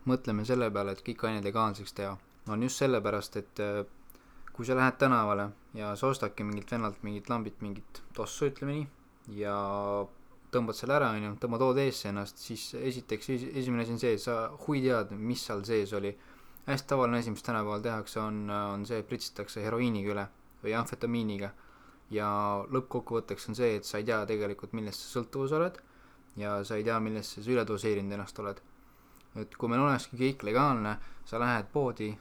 mõtleme 0.06 0.46
selle 0.46 0.72
peale, 0.72 0.92
et 0.92 1.06
kõik 1.08 1.24
ained 1.30 1.48
legaalseks 1.48 1.94
teha. 1.94 2.18
on 2.48 2.64
just 2.64 2.84
sellepärast, 2.84 3.38
et 3.38 3.66
kui 4.54 4.66
sa 4.68 4.76
lähed 4.76 4.98
tänavale 5.00 5.50
ja 5.74 5.94
sa 5.96 6.08
ostadki 6.12 6.44
mingilt 6.44 6.72
vennalt 6.72 7.04
mingit 7.04 7.30
lambit, 7.30 7.62
mingit 7.62 8.02
tossu, 8.16 8.50
ütleme 8.52 8.76
nii, 8.76 8.88
ja 9.42 9.56
tõmbad 10.52 10.76
selle 10.76 10.98
ära, 10.98 11.12
onju, 11.16 11.32
tõmbad 11.42 11.64
hood 11.64 11.80
eesse 11.86 12.10
ennast, 12.12 12.42
siis 12.44 12.74
esiteks 12.76 13.32
esimene 13.36 13.86
asi 13.86 13.96
on 13.96 14.02
see, 14.02 14.18
sa 14.20 14.38
huvi 14.66 14.84
tead, 14.84 15.14
mis 15.16 15.46
seal 15.48 15.64
sees 15.68 15.94
oli. 15.98 16.12
hästi 16.66 16.88
tavaline 16.88 17.18
asi, 17.18 17.32
mis 17.32 17.44
tänapäeval 17.44 17.82
tehakse, 17.82 18.20
on, 18.20 18.50
on 18.50 18.86
see, 18.86 19.00
et 19.02 19.08
pritsitakse 19.08 19.64
heroiiniga 19.64 20.12
üle 20.14 20.26
või 20.64 20.76
amfetamiiniga. 20.78 21.52
ja 22.12 22.28
lõppkokkuvõtteks 22.76 23.48
on 23.50 23.56
see, 23.56 23.78
et 23.78 23.88
sa 23.88 23.98
ei 24.02 24.04
tea 24.04 24.20
tegelikult, 24.28 24.74
millest 24.76 25.06
sa 25.06 25.20
sõltuvus 25.20 25.54
oled 25.56 25.78
ja 26.36 26.58
sa 26.68 26.76
ei 26.76 26.84
tea, 26.84 27.00
millest 27.00 27.38
sa 27.38 27.44
üledoseerinud 27.48 28.12
ennast 28.12 28.40
oled. 28.40 28.60
et 29.40 29.56
kui 29.56 29.70
meil 29.72 29.82
olekski 29.82 30.18
kõik 30.20 30.44
legaalne, 30.44 30.98
sa 31.26 31.40
lähed 31.40 31.72
poodi 31.72 32.12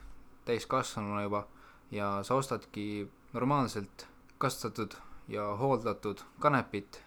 täiskasvanuna 0.47 1.25
juba 1.27 1.43
ja 1.91 2.23
sa 2.25 2.35
ostadki 2.39 3.09
normaalselt 3.33 4.07
kastatud 4.39 4.95
ja 5.29 5.45
hooldatud 5.57 6.23
kanepit 6.41 7.03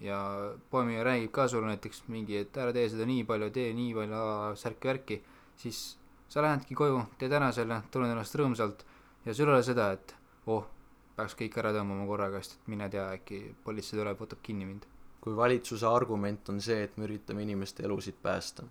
ja 0.00 0.18
poemine 0.70 1.04
räägib 1.04 1.30
ka 1.30 1.48
sulle 1.48 1.66
näiteks 1.66 2.04
mingi, 2.08 2.36
et 2.36 2.56
ära 2.56 2.72
tee 2.72 2.88
seda 2.90 3.06
nii 3.06 3.24
palju, 3.24 3.50
tee 3.54 3.72
nii 3.76 3.94
palju 3.94 4.22
särki-värki, 4.58 5.20
siis 5.56 5.82
sa 6.28 6.42
lähedki 6.42 6.74
koju, 6.74 7.04
teed 7.20 7.32
ära 7.38 7.52
selle, 7.54 7.82
tunned 7.90 8.10
ennast 8.10 8.36
rõõmsalt 8.38 8.84
ja 9.26 9.34
sul 9.34 9.48
ei 9.48 9.54
ole 9.54 9.66
seda, 9.66 9.92
et 9.94 10.14
oh, 10.50 10.66
peaks 11.16 11.36
kõik 11.38 11.58
ära 11.62 11.74
tõmbama 11.76 12.08
korraga, 12.08 12.42
sest 12.42 12.58
et 12.58 12.70
mine 12.74 12.88
tea, 12.90 13.06
äkki 13.18 13.42
politsei 13.64 14.00
tuleb, 14.00 14.18
võtab 14.18 14.42
kinni 14.42 14.66
mind. 14.68 14.88
kui 15.22 15.36
valitsuse 15.38 15.86
argument 15.86 16.48
on 16.50 16.56
see, 16.60 16.82
et 16.82 16.96
me 16.98 17.06
üritame 17.06 17.44
inimeste 17.44 17.84
elusid 17.86 18.16
päästa 18.22 18.64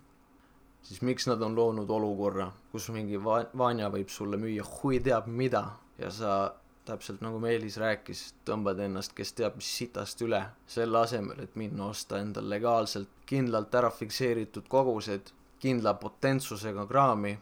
siis 0.84 1.02
miks 1.02 1.28
nad 1.28 1.42
on 1.42 1.56
loonud 1.56 1.90
olukorra, 1.90 2.52
kus 2.72 2.90
mingi 2.96 3.20
va-, 3.24 3.46
Vanja 3.58 3.90
võib 3.94 4.10
sulle 4.10 4.40
müüa 4.42 4.66
hui 4.66 5.00
teab 5.00 5.28
mida 5.28 5.66
ja 6.00 6.10
sa 6.12 6.54
täpselt 6.86 7.22
nagu 7.22 7.40
Meelis 7.40 7.78
rääkis, 7.78 8.24
tõmbad 8.46 8.80
ennast 8.82 9.14
kes 9.16 9.34
teab 9.38 9.60
mis 9.60 9.70
sitast 9.78 10.22
üle, 10.26 10.42
selle 10.68 11.04
asemel, 11.04 11.44
et 11.44 11.56
minna 11.56 11.92
osta 11.92 12.20
endal 12.20 12.50
legaalselt 12.50 13.22
kindlalt 13.30 13.76
ära 13.78 13.92
fikseeritud 13.94 14.68
kogused 14.70 15.32
kindla 15.62 15.94
potentsusega 16.02 16.88
kraami 16.90 17.36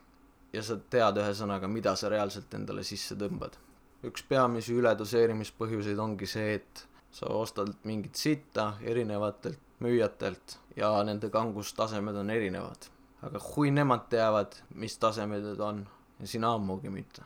ja 0.53 0.63
sa 0.65 0.75
tead 0.91 1.21
ühesõnaga, 1.21 1.69
mida 1.71 1.95
sa 1.95 2.11
reaalselt 2.11 2.53
endale 2.57 2.83
sisse 2.83 3.15
tõmbad. 3.15 3.55
üks 4.03 4.23
peamisi 4.23 4.73
üledoseerimispõhjuseid 4.79 5.99
ongi 5.99 6.27
see, 6.27 6.53
et 6.59 6.85
sa 7.11 7.27
ostad 7.35 7.73
mingit 7.83 8.15
sitta 8.15 8.73
erinevatelt 8.81 9.59
müüjatelt 9.83 10.57
ja 10.75 10.91
nende 11.03 11.29
kangustasemed 11.29 12.15
on 12.15 12.29
erinevad. 12.29 12.89
Aga 13.21 13.39
kui 13.43 13.71
nemad 13.71 14.07
teavad, 14.11 14.55
mis 14.75 14.97
tasemed 14.97 15.43
need 15.43 15.59
on, 15.63 15.83
ja 16.19 16.27
sina 16.27 16.53
ammugi 16.55 16.89
mitte. 16.89 17.23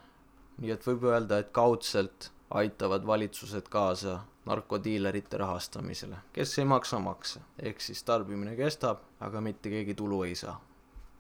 nii 0.62 0.70
et 0.70 0.84
võib 0.86 1.08
öelda, 1.10 1.40
et 1.42 1.50
kaudselt 1.52 2.30
aitavad 2.54 3.06
valitsused 3.10 3.70
kaasa 3.74 4.20
narkodiilerite 4.46 5.38
rahastamisele, 5.38 6.18
kes 6.34 6.60
ei 6.60 6.68
maksa 6.70 7.00
makse, 7.00 7.42
ehk 7.60 7.82
siis 7.82 8.04
tarbimine 8.04 8.56
kestab, 8.60 9.02
aga 9.20 9.42
mitte 9.42 9.72
keegi 9.74 9.96
tulu 9.98 10.24
ei 10.28 10.36
saa. 10.36 10.60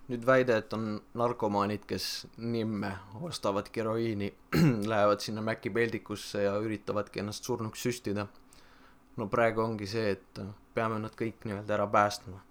nüüd 0.03 0.25
väide, 0.27 0.57
et 0.59 0.73
on 0.75 0.97
narkomaanid, 1.15 1.85
kes 1.87 2.27
nimme 2.37 2.91
ostavad 3.21 3.69
heroiini, 3.75 4.33
lähevad 4.91 5.23
sinna 5.23 5.41
Maci 5.41 5.69
peldikusse 5.69 6.43
ja 6.43 6.57
üritavadki 6.59 7.23
ennast 7.23 7.43
surnuks 7.43 7.83
süstida. 7.87 8.27
no 9.17 9.27
praegu 9.27 9.61
ongi 9.61 9.87
see, 9.87 10.11
et 10.11 10.41
peame 10.73 10.99
nad 10.99 11.15
kõik 11.15 11.47
nii-öelda 11.47 11.79
ära 11.79 11.87
päästma. 11.87 12.41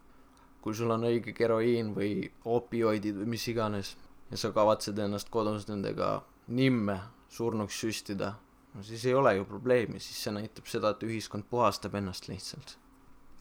Kui 0.63 0.75
sul 0.79 0.91
on 0.95 1.09
õige 1.09 1.35
heroiin 1.39 1.91
või 1.97 2.15
opioidid 2.45 3.19
või 3.19 3.35
mis 3.35 3.49
iganes 3.51 3.97
ja 4.31 4.39
sa 4.41 4.53
kavatsed 4.55 4.99
ennast 4.99 5.29
kodus 5.31 5.67
nendega 5.69 6.15
nimme 6.49 7.01
surnuks 7.33 7.81
süstida 7.83 8.33
no 8.75 8.83
siis 8.83 9.05
ei 9.07 9.15
ole 9.15 9.35
ju 9.37 9.45
probleemi, 9.49 10.01
siis 10.01 10.23
see 10.25 10.33
näitab 10.35 10.69
seda, 10.71 10.93
et 10.93 11.05
ühiskond 11.07 11.49
puhastab 11.51 11.97
ennast 11.99 12.29
lihtsalt. 12.31 12.79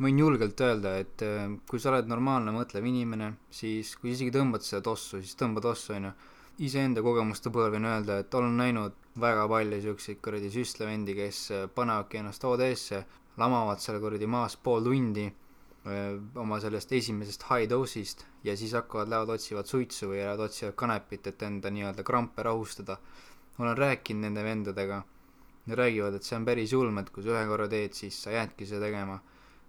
võin 0.02 0.18
julgelt 0.18 0.62
öelda, 0.66 0.96
et 0.98 1.22
äh, 1.22 1.52
kui 1.70 1.80
sa 1.80 1.92
oled 1.92 2.08
normaalne 2.10 2.54
mõtlev 2.56 2.86
inimene, 2.90 3.36
siis 3.54 3.94
kui 4.02 4.16
isegi 4.16 4.34
tõmbad 4.34 4.66
seda 4.66 4.82
tossu, 4.88 5.20
siis 5.22 5.38
tõmba 5.38 5.62
tossu, 5.62 5.94
on 5.94 6.10
ju. 6.10 6.14
iseenda 6.68 7.04
kogemuste 7.06 7.52
põhjal 7.54 7.76
võin 7.76 7.86
öelda, 7.90 8.18
et 8.22 8.34
olen 8.36 8.58
näinud 8.58 8.98
väga 9.22 9.46
palju 9.52 9.82
siukseid 9.86 10.20
kuradi 10.26 10.50
süstlevendi, 10.54 11.16
kes 11.20 11.44
äh, 11.54 11.68
panevadki 11.76 12.22
ennast 12.24 12.44
OD-sse, 12.50 13.04
lamavad 13.38 13.80
seal 13.80 14.02
kuradi 14.02 14.28
maas 14.28 14.58
pool 14.58 14.84
tundi 14.90 15.30
oma 16.36 16.60
sellest 16.62 16.92
esimesest 16.94 17.48
high 17.50 17.70
dose'ist 17.70 18.26
ja 18.44 18.54
siis 18.58 18.74
hakkavad, 18.78 19.10
lähevad 19.10 19.34
otsivad 19.34 19.66
suitsu 19.66 20.12
või 20.12 20.20
lähevad 20.20 20.46
otsivad 20.46 20.76
kanepit, 20.78 21.28
et 21.28 21.42
enda 21.42 21.72
nii-öelda 21.74 22.04
krampe 22.04 22.44
rahustada. 22.44 22.98
olen 23.60 23.78
rääkinud 23.78 24.22
nende 24.22 24.44
vendadega 24.44 25.04
ja 25.68 25.76
räägivad, 25.76 26.14
et 26.14 26.24
see 26.24 26.36
on 26.36 26.46
päris 26.46 26.72
julm, 26.74 26.98
et 26.98 27.10
kui 27.10 27.24
sa 27.24 27.34
ühe 27.36 27.48
korra 27.48 27.68
teed, 27.70 27.94
siis 27.94 28.24
sa 28.24 28.32
jäädki 28.32 28.66
seda 28.66 28.86
tegema. 28.86 29.20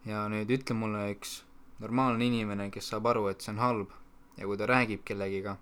ja 0.05 0.29
nüüd 0.29 0.51
ütle 0.51 0.75
mulle 0.75 1.11
üks 1.15 1.43
normaalne 1.81 2.27
inimene, 2.27 2.71
kes 2.71 2.89
saab 2.93 3.07
aru, 3.07 3.29
et 3.29 3.41
see 3.41 3.53
on 3.53 3.59
halb 3.59 3.93
ja 4.37 4.47
kui 4.47 4.57
ta 4.57 4.67
räägib 4.67 5.05
kellegiga, 5.05 5.57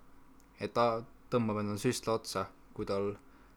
et 0.59 0.73
ta 0.73 1.03
tõmbab 1.31 1.61
endale 1.61 1.79
süstla 1.79 2.17
otsa, 2.19 2.45
kui 2.73 2.85
tal 2.85 3.13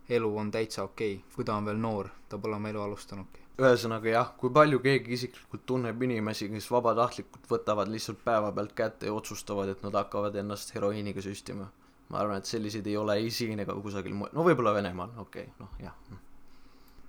elu 0.08 0.36
on 0.36 0.50
täitsa 0.50 0.84
okei 0.84 1.16
okay., 1.16 1.34
kui 1.34 1.44
ta 1.44 1.56
on 1.56 1.64
veel 1.64 1.80
noor, 1.80 2.10
ta 2.28 2.38
pole 2.38 2.56
oma 2.56 2.68
elu 2.68 2.82
alustanudki. 2.82 3.43
Ühesõnaga 3.60 4.10
jah, 4.10 4.30
kui 4.38 4.50
palju 4.54 4.80
keegi 4.82 5.14
isiklikult 5.14 5.62
tunneb 5.66 6.02
inimesi, 6.02 6.48
kes 6.50 6.66
vabatahtlikult 6.74 7.46
võtavad 7.50 7.90
lihtsalt 7.92 8.22
päevapealt 8.26 8.74
kätte 8.74 9.06
ja 9.10 9.14
otsustavad, 9.14 9.70
et 9.70 9.82
nad 9.86 9.94
hakkavad 9.94 10.34
ennast 10.42 10.74
heroiiniga 10.74 11.22
süstima. 11.22 11.70
ma 12.08 12.18
arvan, 12.20 12.36
et 12.36 12.46
selliseid 12.46 12.86
ei 12.86 12.96
ole 13.00 13.14
ei 13.16 13.30
siin 13.32 13.60
ega 13.62 13.74
kusagil 13.80 14.12
mujal, 14.14 14.34
no 14.36 14.42
võib-olla 14.44 14.74
Venemaal, 14.74 15.14
okei 15.22 15.46
okay,, 15.46 15.54
noh 15.58 15.70
jah. 15.80 15.94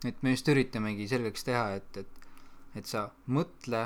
Et 0.08 0.22
me 0.24 0.32
just 0.32 0.48
üritamegi 0.48 1.08
selgeks 1.12 1.44
teha, 1.44 1.66
et, 1.76 1.98
et, 1.98 2.30
et 2.80 2.88
sa 2.88 3.10
mõtle, 3.28 3.82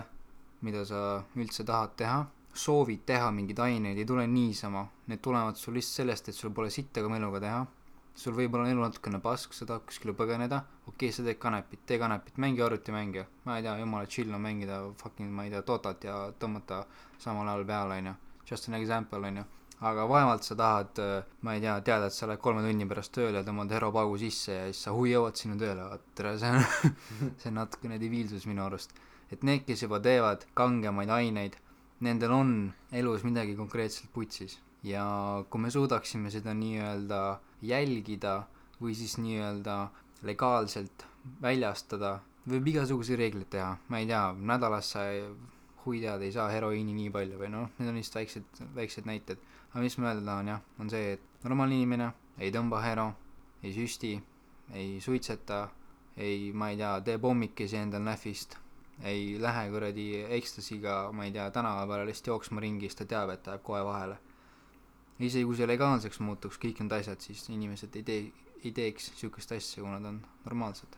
mida 0.61 0.83
sa 0.85 1.23
üldse 1.35 1.65
tahad 1.65 1.95
teha, 1.97 2.19
soovid 2.53 3.01
teha 3.09 3.31
mingeid 3.33 3.59
aineid, 3.65 3.97
ei 3.97 4.05
tule 4.05 4.27
niisama, 4.27 4.85
need 5.07 5.23
tulevad 5.25 5.57
sul 5.57 5.73
lihtsalt 5.79 6.03
sellest, 6.03 6.29
et 6.29 6.37
sul 6.37 6.53
pole 6.53 6.69
sitta 6.69 7.01
ka 7.01 7.09
meluga 7.09 7.41
teha, 7.41 7.65
sul 8.15 8.33
võib-olla 8.35 8.65
on 8.65 8.73
elu 8.73 8.81
natukene 8.83 9.19
pask, 9.23 9.53
sa 9.55 9.67
tahad 9.69 9.85
kuskile 9.87 10.15
põgeneda, 10.17 10.63
okei 10.87 11.09
okay,, 11.09 11.15
sa 11.15 11.23
teed 11.23 11.39
kanepit, 11.39 11.85
tee 11.87 11.99
kanepit, 12.01 12.39
mängi 12.41 12.65
arvutimänge, 12.65 13.27
ma 13.45 13.59
ei 13.59 13.63
tea, 13.63 13.77
jumala 13.79 14.09
chill 14.09 14.33
on 14.35 14.43
mängida 14.43 14.81
fucking, 15.01 15.31
ma 15.31 15.45
ei 15.47 15.53
tea, 15.53 15.63
Dotat 15.67 16.03
ja 16.09 16.17
tõmmata 16.39 16.83
samal 17.21 17.47
ajal 17.47 17.65
peale, 17.69 18.01
on 18.01 18.11
ju, 18.11 18.17
just 18.51 18.67
an 18.67 18.79
example, 18.81 19.23
on 19.27 19.41
ju 19.43 19.47
aga 19.79 20.05
vaevalt 20.09 20.43
sa 20.43 20.55
tahad, 20.59 20.99
äh, 20.99 21.23
ma 21.41 21.53
ei 21.55 21.61
tea, 21.63 21.77
teada, 21.81 22.07
et 22.07 22.13
sa 22.13 22.27
lähed 22.27 22.41
kolme 22.43 22.63
tunni 22.65 22.87
pärast 22.87 23.13
tööle 23.15 23.43
tõmbad 23.47 23.71
Hero 23.71 23.91
paugu 23.95 24.17
sisse 24.19 24.55
ja 24.55 24.65
siis 24.67 24.81
sa 24.83 24.91
hui 24.95 25.13
jõuad 25.13 25.39
sinna 25.39 25.55
tööle, 25.59 25.85
vaat 25.87 26.03
tere, 26.15 26.35
see 26.39 26.51
on 26.51 26.65
see 27.39 27.51
on 27.51 27.59
natukene 27.61 27.99
debiilsus 28.01 28.47
minu 28.49 28.65
arust. 28.65 28.91
et 29.31 29.43
need, 29.45 29.63
kes 29.67 29.85
juba 29.85 29.99
teevad 30.03 30.43
kangemaid 30.57 31.11
aineid, 31.13 31.55
nendel 32.01 32.33
on 32.33 32.51
elus 32.91 33.23
midagi 33.23 33.55
konkreetselt 33.55 34.11
putsis. 34.11 34.57
Ja 34.83 35.03
kui 35.51 35.61
me 35.61 35.69
suudaksime 35.71 36.31
seda 36.31 36.53
nii-öelda 36.55 37.19
jälgida 37.61 38.43
või 38.79 38.95
siis 38.95 39.17
nii-öelda 39.19 39.77
legaalselt 40.27 41.05
väljastada, 41.41 42.19
võib 42.49 42.67
igasuguseid 42.71 43.19
reegleid 43.19 43.49
teha, 43.53 43.73
ma 43.87 43.99
ei 43.99 44.07
tea, 44.09 44.23
nädalas 44.33 44.91
sa 44.95 45.05
hui 45.83 46.01
tead, 46.03 46.23
ei 46.23 46.31
saa 46.35 46.49
heroiini 46.51 46.95
nii 46.95 47.11
palju 47.13 47.39
või 47.39 47.51
noh, 47.53 47.69
need 47.79 47.91
on 47.91 47.99
lihtsalt 47.99 48.21
väiksed, 48.21 48.61
väiksed 48.75 49.09
näited. 49.09 49.41
Aga 49.69 49.83
mis 49.83 49.97
ma 49.99 50.09
öelda 50.09 50.25
tahan 50.25 50.53
jah, 50.53 50.63
on 50.81 50.89
see, 50.91 51.15
et 51.15 51.43
normaalne 51.45 51.77
inimene 51.77 52.09
ei 52.41 52.51
tõmba 52.55 52.81
hero, 52.83 53.11
ei 53.63 53.73
süsti, 53.75 54.15
ei 54.73 54.97
suitseta, 55.03 55.67
ei, 56.17 56.49
ma 56.53 56.71
ei 56.71 56.79
tea, 56.79 56.95
tee 57.05 57.19
pommikesi 57.21 57.77
endal 57.79 58.03
nähvist, 58.07 58.57
ei 59.03 59.37
lähe 59.41 59.67
kuradi 59.71 60.07
ekstasiga, 60.39 61.01
ma 61.15 61.27
ei 61.27 61.35
tea, 61.35 61.49
tänava 61.55 61.85
peale 61.87 62.09
lihtsalt 62.09 62.33
jooksma 62.33 62.63
ringi, 62.63 62.89
siis 62.89 62.99
ta 62.99 63.07
teab, 63.13 63.33
et 63.35 63.43
ta 63.45 63.55
jääb 63.55 63.63
kohe 63.67 63.83
vahele. 63.87 64.17
Isegi 65.19 65.45
kui 65.45 65.57
see 65.59 65.67
legaalseks 65.67 66.21
muutuks, 66.23 66.59
kõik 66.61 66.81
need 66.83 66.95
asjad, 66.99 67.21
siis 67.23 67.43
inimesed 67.51 67.95
ei 67.99 68.05
tee, 68.07 68.19
ei 68.63 68.71
teeks 68.75 69.11
niisugust 69.13 69.51
asja, 69.55 69.83
kui 69.83 69.91
nad 69.91 70.05
on 70.07 70.21
normaalsed. 70.45 70.97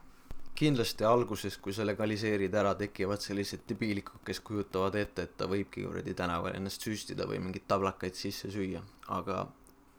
Kindlasti 0.61 1.05
alguses, 1.07 1.55
kui 1.63 1.73
sa 1.73 1.85
legaliseerid 1.87 2.53
ära, 2.59 2.73
tekivad 2.77 3.23
sellised 3.23 3.63
debiilikud, 3.69 4.19
kes 4.27 4.41
kujutavad 4.45 4.97
ette, 4.99 5.25
et 5.25 5.37
ta 5.39 5.47
võibki 5.49 5.85
kuradi 5.87 6.13
tänaval 6.17 6.57
ennast 6.59 6.83
süstida 6.85 7.25
või 7.29 7.39
mingeid 7.41 7.65
tablakaid 7.71 8.19
sisse 8.19 8.51
süüa, 8.51 8.83
aga 9.15 9.45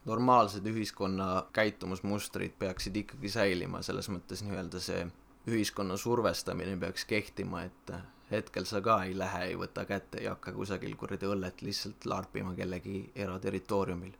normaalsed 0.06 0.66
ühiskonna 0.66 1.46
käitumusmustrid 1.56 2.54
peaksid 2.58 3.00
ikkagi 3.04 3.32
säilima, 3.32 3.82
selles 3.86 4.10
mõttes 4.12 4.44
nii-öelda 4.44 4.82
see 4.82 5.06
ühiskonna 5.50 5.96
survestamine 5.98 6.76
peaks 6.78 7.08
kehtima, 7.08 7.64
et 7.66 7.94
hetkel 8.32 8.66
sa 8.68 8.80
ka 8.84 9.02
ei 9.06 9.16
lähe, 9.18 9.44
ei 9.50 9.56
võta 9.58 9.84
kätte, 9.88 10.20
ei 10.20 10.30
hakka 10.30 10.52
kusagil 10.56 10.96
kuradi 11.00 11.28
õllet 11.28 11.62
lihtsalt 11.62 12.06
larpima 12.06 12.54
kellegi 12.58 13.10
eraterritooriumil. 13.14 14.14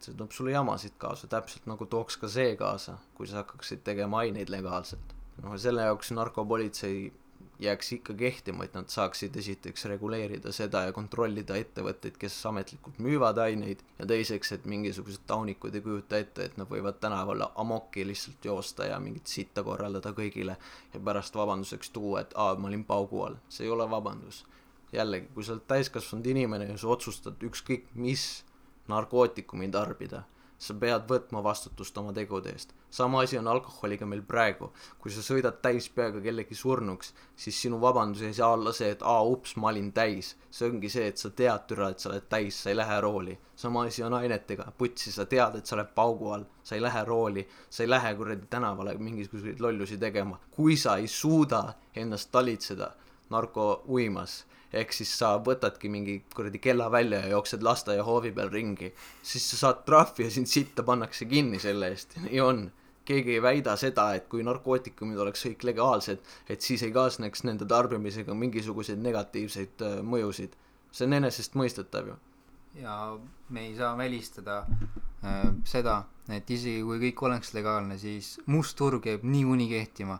see 0.00 0.14
toob 0.14 0.32
sulle 0.36 0.52
jamasid 0.52 0.98
kaasa, 0.98 1.26
täpselt 1.26 1.66
nagu 1.66 1.86
tooks 1.86 2.18
ka 2.20 2.28
see 2.28 2.56
kaasa, 2.56 2.98
kui 3.14 3.26
sa 3.26 3.40
hakkaksid 3.40 3.80
tegema 3.84 4.18
aineid 4.24 4.50
legaalselt 4.52 5.16
noh, 5.42 5.56
selle 5.60 5.86
jaoks 5.88 6.12
narkopolitsei 6.16 7.10
jääks 7.58 7.92
ikka 7.92 8.14
kehtima, 8.14 8.64
et 8.64 8.74
nad 8.74 8.88
saaksid 8.92 9.36
esiteks 9.36 9.84
reguleerida 9.88 10.52
seda 10.52 10.82
ja 10.86 10.92
kontrollida 10.92 11.56
ettevõtteid, 11.56 12.18
kes 12.20 12.36
ametlikult 12.50 12.98
müüvad 13.02 13.38
aineid 13.40 13.82
ja 13.98 14.06
teiseks, 14.06 14.52
et 14.52 14.66
mingisugused 14.68 15.24
taunikud 15.26 15.74
ei 15.74 15.84
kujuta 15.84 16.20
ette, 16.20 16.44
et 16.44 16.58
nad 16.60 16.68
võivad 16.70 17.00
tänaval 17.00 17.46
amokki 17.54 18.06
lihtsalt 18.06 18.44
joosta 18.44 18.90
ja 18.90 19.00
mingit 19.00 19.32
sitta 19.32 19.64
korraldada 19.64 20.12
kõigile 20.16 20.58
ja 20.92 21.00
pärast 21.00 21.36
vabanduseks 21.36 21.90
tuua, 21.96 22.26
et 22.26 22.36
aa, 22.36 22.54
ma 22.60 22.68
olin 22.68 22.84
paugu 22.84 23.22
all. 23.24 23.40
see 23.48 23.64
ei 23.64 23.72
ole 23.72 23.88
vabandus. 23.90 24.44
jällegi, 24.92 25.28
kui 25.34 25.44
sa 25.44 25.52
oled 25.52 25.66
täiskasvanud 25.68 26.26
inimene 26.26 26.68
ja 26.68 26.76
sa 26.78 26.88
otsustad 26.88 27.42
ükskõik 27.42 27.88
mis 27.94 28.44
narkootikumi 28.88 29.68
tarbida 29.68 30.22
sa 30.58 30.74
pead 30.80 31.04
võtma 31.08 31.42
vastutust 31.44 31.98
oma 32.00 32.12
tegude 32.16 32.50
eest. 32.52 32.72
sama 32.90 33.20
asi 33.22 33.38
on 33.38 33.48
alkoholiga 33.48 34.06
meil 34.06 34.22
praegu. 34.22 34.72
kui 34.98 35.10
sa 35.10 35.20
sõidad 35.22 35.60
täis 35.62 35.88
peaga 35.88 36.20
kellegi 36.20 36.54
surnuks, 36.54 37.12
siis 37.36 37.60
sinu 37.62 37.80
vabandus 37.80 38.22
ei 38.22 38.34
saa 38.34 38.52
olla 38.52 38.72
see, 38.72 38.90
et 38.90 39.02
aa, 39.02 39.22
ups, 39.22 39.56
ma 39.56 39.68
olin 39.68 39.92
täis. 39.92 40.36
see 40.50 40.68
ongi 40.70 40.88
see, 40.88 41.06
et 41.06 41.18
sa 41.18 41.30
tead 41.30 41.66
türa, 41.68 41.90
et 41.90 42.00
sa 42.00 42.10
oled 42.10 42.28
täis, 42.28 42.62
sa 42.62 42.70
ei 42.70 42.76
lähe 42.76 43.00
rooli. 43.00 43.38
sama 43.56 43.84
asi 43.84 44.02
on 44.02 44.14
ainetega, 44.14 44.72
putsi, 44.78 45.12
sa 45.12 45.26
tead, 45.26 45.56
et 45.56 45.66
sa 45.66 45.76
oled 45.76 45.92
paugu 45.94 46.32
all, 46.32 46.44
sa 46.62 46.74
ei 46.74 46.82
lähe 46.82 47.04
rooli, 47.04 47.46
sa 47.70 47.82
ei 47.82 47.90
lähe 47.90 48.14
kuradi 48.14 48.46
tänavale 48.50 48.96
mingisuguseid 48.98 49.60
lollusi 49.60 49.98
tegema. 49.98 50.40
kui 50.50 50.76
sa 50.76 50.96
ei 50.96 51.08
suuda 51.08 51.74
ennast 51.94 52.32
talitseda 52.32 52.92
narkouimas 53.30 54.44
ehk 54.72 54.92
siis 54.94 55.12
sa 55.18 55.36
võtadki 55.42 55.90
mingi 55.92 56.16
kuradi 56.34 56.60
kella 56.62 56.88
välja 56.92 57.20
ja 57.22 57.34
jooksed 57.36 57.62
lasteaia 57.62 58.04
hoovi 58.06 58.32
peal 58.34 58.50
ringi, 58.52 58.92
siis 59.22 59.46
sa 59.50 59.60
saad 59.60 59.84
trahvi 59.86 60.26
ja 60.26 60.32
sind 60.32 60.50
sitta 60.50 60.84
pannakse 60.86 61.28
kinni 61.30 61.60
selle 61.62 61.92
eest, 61.94 62.18
nii 62.26 62.42
on. 62.42 62.66
keegi 63.06 63.36
ei 63.36 63.42
väida 63.42 63.76
seda, 63.78 64.08
et 64.18 64.24
kui 64.26 64.42
narkootikumid 64.42 65.20
oleks 65.22 65.44
kõik 65.46 65.60
legaalsed, 65.68 66.24
et 66.50 66.64
siis 66.64 66.82
ei 66.82 66.90
kaasneks 66.90 67.44
nende 67.46 67.68
tarbimisega 67.70 68.34
mingisuguseid 68.34 68.98
negatiivseid 68.98 69.84
äh, 69.86 70.00
mõjusid. 70.02 70.56
see 70.90 71.06
on 71.06 71.12
enesestmõistetav 71.20 72.08
ju. 72.08 72.16
ja 72.82 72.96
me 73.48 73.68
ei 73.68 73.76
saa 73.76 73.96
välistada 73.98 74.64
äh, 75.22 75.54
seda, 75.64 76.02
et 76.28 76.50
isegi 76.50 76.82
kui 76.82 76.98
kõik 77.04 77.22
oleks 77.28 77.54
legaalne, 77.54 77.98
siis 77.98 78.40
must 78.46 78.76
turg 78.76 79.06
jääb 79.06 79.22
niikuinii 79.22 79.68
kehtima 79.70 80.18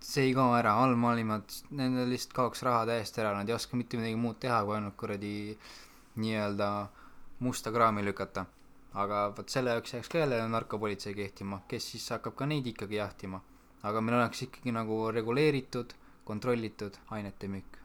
see 0.00 0.28
ei 0.28 0.34
kao 0.34 0.52
ära, 0.56 0.74
allmaailmad, 0.84 1.54
nendel 1.70 2.08
lihtsalt 2.12 2.36
kaoks 2.36 2.62
raha 2.66 2.84
täiesti 2.88 3.22
ära, 3.22 3.34
nad 3.36 3.48
ei 3.48 3.56
oska 3.56 3.76
mitte 3.76 3.98
midagi 4.00 4.18
muud 4.20 4.38
teha, 4.40 4.60
kui 4.64 4.76
ainult 4.76 4.96
kuradi 5.00 5.32
nii-öelda 6.22 6.68
musta 7.46 7.72
kraami 7.74 8.04
lükata. 8.04 8.46
aga 8.98 9.18
vot 9.36 9.50
selle 9.52 9.70
jaoks 9.70 9.92
jääks 9.94 10.08
ka 10.08 10.18
jälle 10.18 10.38
narkopolitsei 10.48 11.14
kehtima, 11.14 11.60
kes 11.68 11.90
siis 11.92 12.08
hakkab 12.10 12.34
ka 12.34 12.46
neid 12.46 12.66
ikkagi 12.66 12.96
jahtima. 12.96 13.40
aga 13.82 14.00
meil 14.00 14.20
oleks 14.20 14.42
ikkagi 14.42 14.72
nagu 14.72 15.10
reguleeritud, 15.10 15.92
kontrollitud 16.24 16.96
ainete 17.10 17.48
müük 17.48 17.78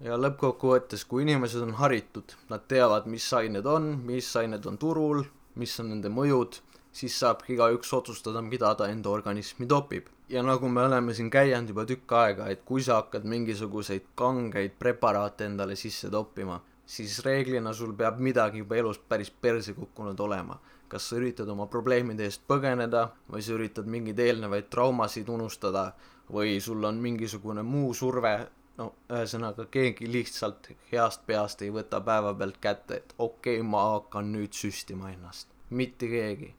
ja 0.00 0.16
lõppkokkuvõttes, 0.20 1.04
kui 1.08 1.24
inimesed 1.24 1.62
on 1.64 1.74
haritud, 1.80 2.34
nad 2.50 2.66
teavad, 2.68 3.06
mis 3.08 3.26
ained 3.32 3.66
on, 3.66 3.94
mis 4.06 4.28
ained 4.36 4.66
on 4.66 4.78
turul, 4.78 5.24
mis 5.56 5.72
on 5.80 5.90
nende 5.94 6.10
mõjud, 6.12 6.60
siis 6.96 7.16
saabki 7.20 7.54
igaüks 7.56 7.92
otsustada, 7.96 8.42
mida 8.42 8.74
ta 8.76 8.90
enda 8.92 9.12
organismi 9.12 9.68
topib. 9.68 10.10
Ja 10.28 10.42
nagu 10.42 10.68
me 10.68 10.82
oleme 10.82 11.14
siin 11.14 11.30
käinud 11.30 11.68
juba 11.70 11.84
tükk 11.86 12.12
aega, 12.18 12.48
et 12.50 12.64
kui 12.64 12.82
sa 12.82 13.00
hakkad 13.00 13.26
mingisuguseid 13.30 14.08
kangeid 14.14 14.74
preparaate 14.78 15.46
endale 15.46 15.76
sisse 15.76 16.10
toppima, 16.10 16.58
siis 16.86 17.18
reeglina 17.24 17.72
sul 17.72 17.94
peab 17.98 18.18
midagi 18.22 18.62
juba 18.64 18.76
elus 18.76 18.98
päris 18.98 19.30
perse 19.30 19.74
kukkunud 19.74 20.20
olema. 20.20 20.58
kas 20.86 21.08
sa 21.08 21.16
üritad 21.18 21.48
oma 21.50 21.64
probleemide 21.66 22.22
eest 22.22 22.44
põgeneda 22.46 23.00
või 23.26 23.40
sa 23.42 23.56
üritad 23.56 23.88
mingeid 23.90 24.20
eelnevaid 24.22 24.68
traumasid 24.70 25.28
unustada 25.28 25.88
või 26.30 26.60
sul 26.62 26.84
on 26.86 27.00
mingisugune 27.02 27.64
muu 27.66 27.90
surve 27.94 28.34
no 28.78 28.86
ühesõnaga 29.10 29.66
keegi 29.70 30.06
lihtsalt 30.12 30.70
heast 30.92 31.26
peast 31.26 31.64
ei 31.66 31.72
võta 31.74 32.00
päevapealt 32.06 32.60
kätte, 32.62 33.00
et 33.00 33.14
okei 33.18 33.58
okay,, 33.58 33.66
ma 33.66 33.82
hakkan 33.96 34.30
nüüd 34.32 34.54
süstima 34.54 35.10
ennast, 35.10 35.48
mitte 35.70 36.06
keegi. 36.06 36.54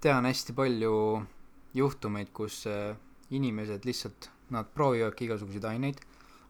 tean 0.00 0.26
hästi 0.26 0.52
palju 0.52 0.92
juhtumeid, 1.76 2.32
kus 2.34 2.64
äh, 2.70 2.96
inimesed 3.30 3.84
lihtsalt, 3.84 4.30
nad 4.54 4.68
proovivadki 4.74 5.26
igasuguseid 5.26 5.64
aineid, 5.66 6.00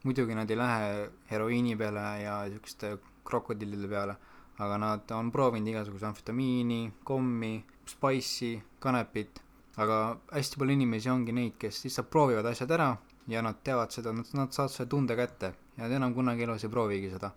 muidugi 0.04 0.34
nad 0.36 0.50
ei 0.50 0.58
lähe 0.58 0.90
heroiini 1.30 1.76
peale 1.76 2.04
ja 2.22 2.40
niisuguste 2.44 2.96
krokodillide 3.26 3.88
peale, 3.88 4.16
aga 4.62 4.78
nad 4.78 5.10
on 5.16 5.32
proovinud 5.32 5.72
igasuguse 5.72 6.06
amfetamiini, 6.08 6.80
kommi, 7.04 7.54
spice'i, 7.88 8.54
kanepit, 8.80 9.40
aga 9.82 9.98
hästi 10.32 10.60
palju 10.60 10.76
inimesi 10.76 11.10
ongi 11.12 11.34
neid, 11.36 11.56
kes 11.60 11.82
lihtsalt 11.84 12.10
proovivad 12.12 12.46
asjad 12.52 12.76
ära 12.76 12.92
ja 13.28 13.42
nad 13.42 13.58
teavad 13.64 13.92
seda, 13.92 14.12
nad, 14.16 14.28
nad 14.38 14.54
saavad 14.54 14.72
selle 14.72 14.88
tunde 14.88 15.16
kätte 15.18 15.52
ja 15.76 15.82
nad 15.84 15.96
enam 15.98 16.14
kunagi 16.14 16.46
elus 16.46 16.64
ei 16.64 16.72
proovigi 16.72 17.10
seda. 17.10 17.32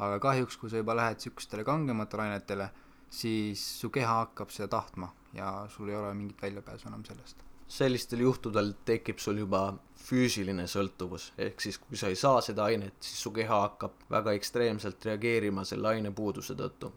aga 0.00 0.16
kahjuks, 0.18 0.56
kui 0.56 0.70
sa 0.72 0.80
juba 0.80 0.94
lähed 0.96 1.18
niisugustele 1.18 1.64
kangematele 1.64 2.22
ainetele, 2.22 2.70
siis 3.10 3.62
su 3.80 3.90
keha 3.90 4.14
hakkab 4.24 4.52
seda 4.54 4.68
tahtma 4.68 5.10
ja 5.34 5.66
sul 5.68 5.88
ei 5.88 5.96
ole 5.96 6.14
mingit 6.14 6.42
väljapääsu 6.42 6.88
enam 6.88 7.04
sellest. 7.04 7.36
sellistel 7.70 8.18
juhtudel 8.18 8.72
tekib 8.84 9.18
sul 9.22 9.38
juba 9.38 9.60
füüsiline 9.94 10.64
sõltuvus, 10.66 11.28
ehk 11.38 11.60
siis 11.62 11.78
kui 11.78 11.96
sa 11.96 12.08
ei 12.10 12.16
saa 12.18 12.40
seda 12.42 12.64
ainet, 12.64 12.96
siis 13.00 13.20
su 13.22 13.30
keha 13.30 13.60
hakkab 13.66 14.08
väga 14.10 14.32
ekstreemselt 14.38 15.04
reageerima 15.06 15.64
selle 15.64 15.88
aine 15.88 16.10
puuduse 16.10 16.54
tõttu. 16.58 16.90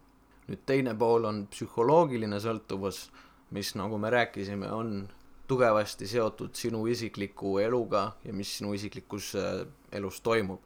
nüüd 0.47 0.63
teine 0.65 0.95
pool 0.95 1.25
on 1.25 1.45
psühholoogiline 1.47 2.39
sõltuvus, 2.39 3.09
mis 3.51 3.75
nagu 3.75 3.97
me 3.97 4.09
rääkisime, 4.09 4.71
on 4.71 5.07
tugevasti 5.47 6.07
seotud 6.07 6.55
sinu 6.55 6.87
isikliku 6.87 7.57
eluga 7.59 8.11
ja 8.25 8.33
mis 8.33 8.57
sinu 8.57 8.73
isiklikus 8.73 9.35
äh, 9.35 9.65
elus 9.91 10.21
toimub. 10.21 10.61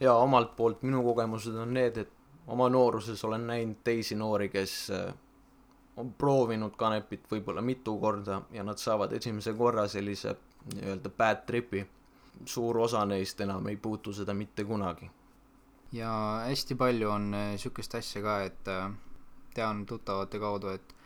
ja 0.00 0.14
omalt 0.14 0.56
poolt 0.56 0.82
minu 0.82 1.02
kogemused 1.02 1.54
on 1.54 1.74
need, 1.74 1.96
et 1.96 2.15
oma 2.46 2.68
nooruses 2.68 3.24
olen 3.24 3.46
näinud 3.46 3.82
teisi 3.84 4.14
noori, 4.14 4.48
kes 4.48 4.90
äh, 4.90 5.14
on 5.96 6.12
proovinud 6.12 6.76
kanepit 6.76 7.26
võib-olla 7.30 7.62
mitu 7.62 7.98
korda 7.98 8.42
ja 8.52 8.64
nad 8.64 8.78
saavad 8.78 9.12
esimese 9.12 9.54
korra 9.54 9.88
sellise 9.88 10.36
nii-öelda 10.74 11.10
bad 11.10 11.46
trip'i. 11.46 11.86
suur 12.44 12.78
osa 12.78 13.04
neist 13.04 13.40
enam 13.40 13.66
ei 13.66 13.76
puutu 13.76 14.12
seda 14.12 14.34
mitte 14.34 14.64
kunagi. 14.64 15.10
ja 15.92 16.10
hästi 16.46 16.74
palju 16.74 17.10
on 17.10 17.30
niisugust 17.30 17.94
äh, 17.94 17.98
asja 17.98 18.22
ka, 18.22 18.42
et 18.42 18.68
tean 19.54 19.86
tuttavate 19.86 20.38
kaudu, 20.38 20.68
et 20.68 20.96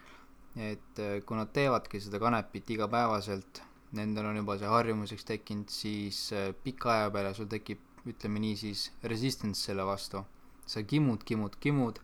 et 0.57 0.98
äh, 0.98 1.20
kui 1.26 1.38
nad 1.38 1.53
teevadki 1.55 2.00
seda 2.03 2.18
kanepit 2.22 2.70
igapäevaselt, 2.74 3.62
nendel 3.96 4.31
on 4.31 4.40
juba 4.40 4.57
see 4.59 4.70
harjumuseks 4.70 5.26
tekkinud, 5.29 5.70
siis 5.70 6.24
äh, 6.35 6.50
pika 6.64 6.92
aja 6.96 7.11
peale 7.14 7.33
sul 7.37 7.48
tekib, 7.50 7.83
ütleme 8.11 8.42
nii 8.42 8.57
siis, 8.59 8.88
resistance 9.05 9.61
selle 9.68 9.87
vastu. 9.87 10.24
Sa 10.70 10.83
kimud, 10.92 11.24
kimud, 11.26 11.56
kimud 11.61 11.98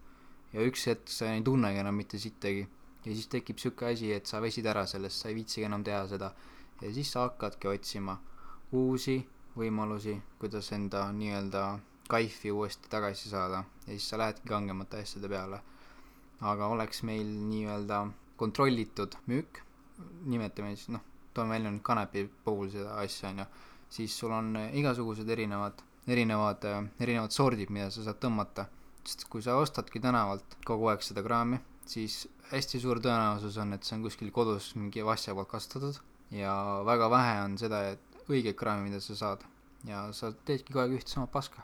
ja 0.52 0.64
üks 0.66 0.87
hetk 0.90 1.11
sa 1.12 1.31
ei 1.35 1.42
tunnegi 1.46 1.83
enam 1.83 1.94
mitte 2.00 2.18
sittagi. 2.18 2.66
ja 3.05 3.12
siis 3.14 3.29
tekib 3.31 3.57
niisugune 3.57 3.92
asi, 3.92 4.12
et 4.12 4.26
sa 4.26 4.40
väsid 4.42 4.66
ära 4.66 4.87
sellest, 4.87 5.22
sa 5.22 5.29
ei 5.29 5.37
viitsigi 5.38 5.66
enam 5.68 5.85
teha 5.85 6.07
seda. 6.11 6.33
ja 6.83 6.92
siis 6.92 7.12
sa 7.12 7.29
hakkadki 7.29 7.68
otsima 7.68 8.18
uusi 8.72 9.20
võimalusi, 9.57 10.16
kuidas 10.40 10.72
enda 10.72 11.07
nii-öelda 11.12 11.62
kaifi 12.09 12.50
uuesti 12.52 12.90
tagasi 12.90 13.29
saada 13.29 13.62
ja 13.87 13.92
siis 13.92 14.09
sa 14.11 14.18
lähedki 14.18 14.48
kangemate 14.48 15.02
asjade 15.02 15.29
peale. 15.29 15.61
aga 16.40 16.66
oleks 16.66 17.02
meil 17.02 17.26
nii-öelda 17.50 18.07
kontrollitud 18.37 19.14
müük, 19.26 19.62
nimetame 20.24 20.74
siis 20.76 20.90
noh, 20.92 21.05
toome 21.35 21.55
välja 21.57 21.70
nüüd 21.70 21.85
kanepi 21.87 22.26
puhul 22.44 22.70
seda 22.72 22.98
asja, 23.00 23.31
on 23.31 23.38
ju, 23.44 23.46
siis 23.98 24.18
sul 24.18 24.35
on 24.37 24.57
igasugused 24.72 25.29
erinevad, 25.29 25.81
erinevad, 26.07 26.64
erinevad 27.01 27.35
sordid, 27.35 27.71
mida 27.71 27.90
sa 27.90 28.05
saad 28.07 28.21
tõmmata. 28.23 28.69
sest 29.07 29.29
kui 29.31 29.42
sa 29.42 29.55
ostadki 29.62 30.01
tänavalt 30.03 30.57
kogu 30.66 30.88
aeg 30.90 31.05
seda 31.07 31.23
kraami, 31.23 31.61
siis 31.87 32.25
hästi 32.51 32.81
suur 32.83 32.99
tõenäosus 32.99 33.59
on, 33.62 33.77
et 33.77 33.87
see 33.87 33.95
on 33.95 34.03
kuskil 34.03 34.33
kodus 34.35 34.73
mingi 34.75 35.05
vassja 35.07 35.35
poolt 35.35 35.53
kasvatatud 35.53 36.01
ja 36.35 36.57
väga 36.87 37.11
vähe 37.11 37.38
on 37.45 37.55
seda, 37.59 37.85
et 37.95 38.27
õiget 38.27 38.59
kraami, 38.59 38.90
mida 38.90 39.01
sa 39.01 39.14
saad. 39.14 39.47
ja 39.87 40.09
sa 40.12 40.33
teedki 40.33 40.73
kogu 40.73 40.83
aeg 40.83 40.99
üht 40.99 41.12
sama 41.12 41.31
paska 41.31 41.62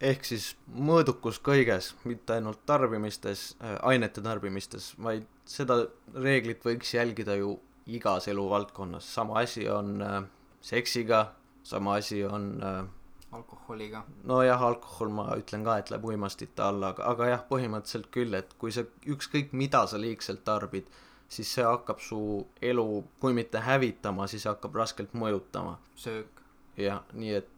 ehk 0.00 0.26
siis 0.26 0.52
mõõdukus 0.70 1.40
kõiges, 1.42 1.92
mitte 2.06 2.36
ainult 2.36 2.62
tarbimistes 2.66 3.54
äh,, 3.60 3.76
ainete 3.90 4.22
tarbimistes, 4.22 4.92
vaid 4.98 5.26
seda 5.48 5.82
reeglit 6.14 6.62
võiks 6.64 6.94
jälgida 6.94 7.36
ju 7.38 7.56
igas 7.88 8.28
eluvaldkonnas, 8.28 9.08
sama 9.14 9.40
asi 9.42 9.66
on 9.72 9.96
äh, 10.02 10.22
seksiga, 10.60 11.32
sama 11.66 11.98
asi 11.98 12.22
on 12.24 12.50
äh, 12.62 12.84
alkoholiga. 13.32 14.04
nojah, 14.24 14.62
alkohol 14.62 15.12
ma 15.12 15.26
ütlen 15.36 15.64
ka, 15.64 15.78
et 15.78 15.90
läheb 15.90 16.04
uimastite 16.04 16.62
alla, 16.62 16.94
aga, 16.94 17.04
aga 17.12 17.28
jah, 17.32 17.44
põhimõtteliselt 17.50 18.08
küll, 18.14 18.34
et 18.38 18.54
kui 18.58 18.72
sa 18.72 18.84
ükskõik 19.06 19.52
mida 19.52 19.84
sa 19.86 20.00
liigselt 20.00 20.44
tarbid, 20.44 20.88
siis 21.28 21.52
see 21.54 21.64
hakkab 21.64 22.00
su 22.00 22.20
elu, 22.62 22.88
kui 23.20 23.36
mitte 23.36 23.60
hävitama, 23.64 24.26
siis 24.26 24.48
hakkab 24.48 24.74
raskelt 24.80 25.14
mõjutama. 25.14 25.78
söök. 25.94 26.42
jah, 26.76 27.02
nii 27.12 27.34
et 27.34 27.48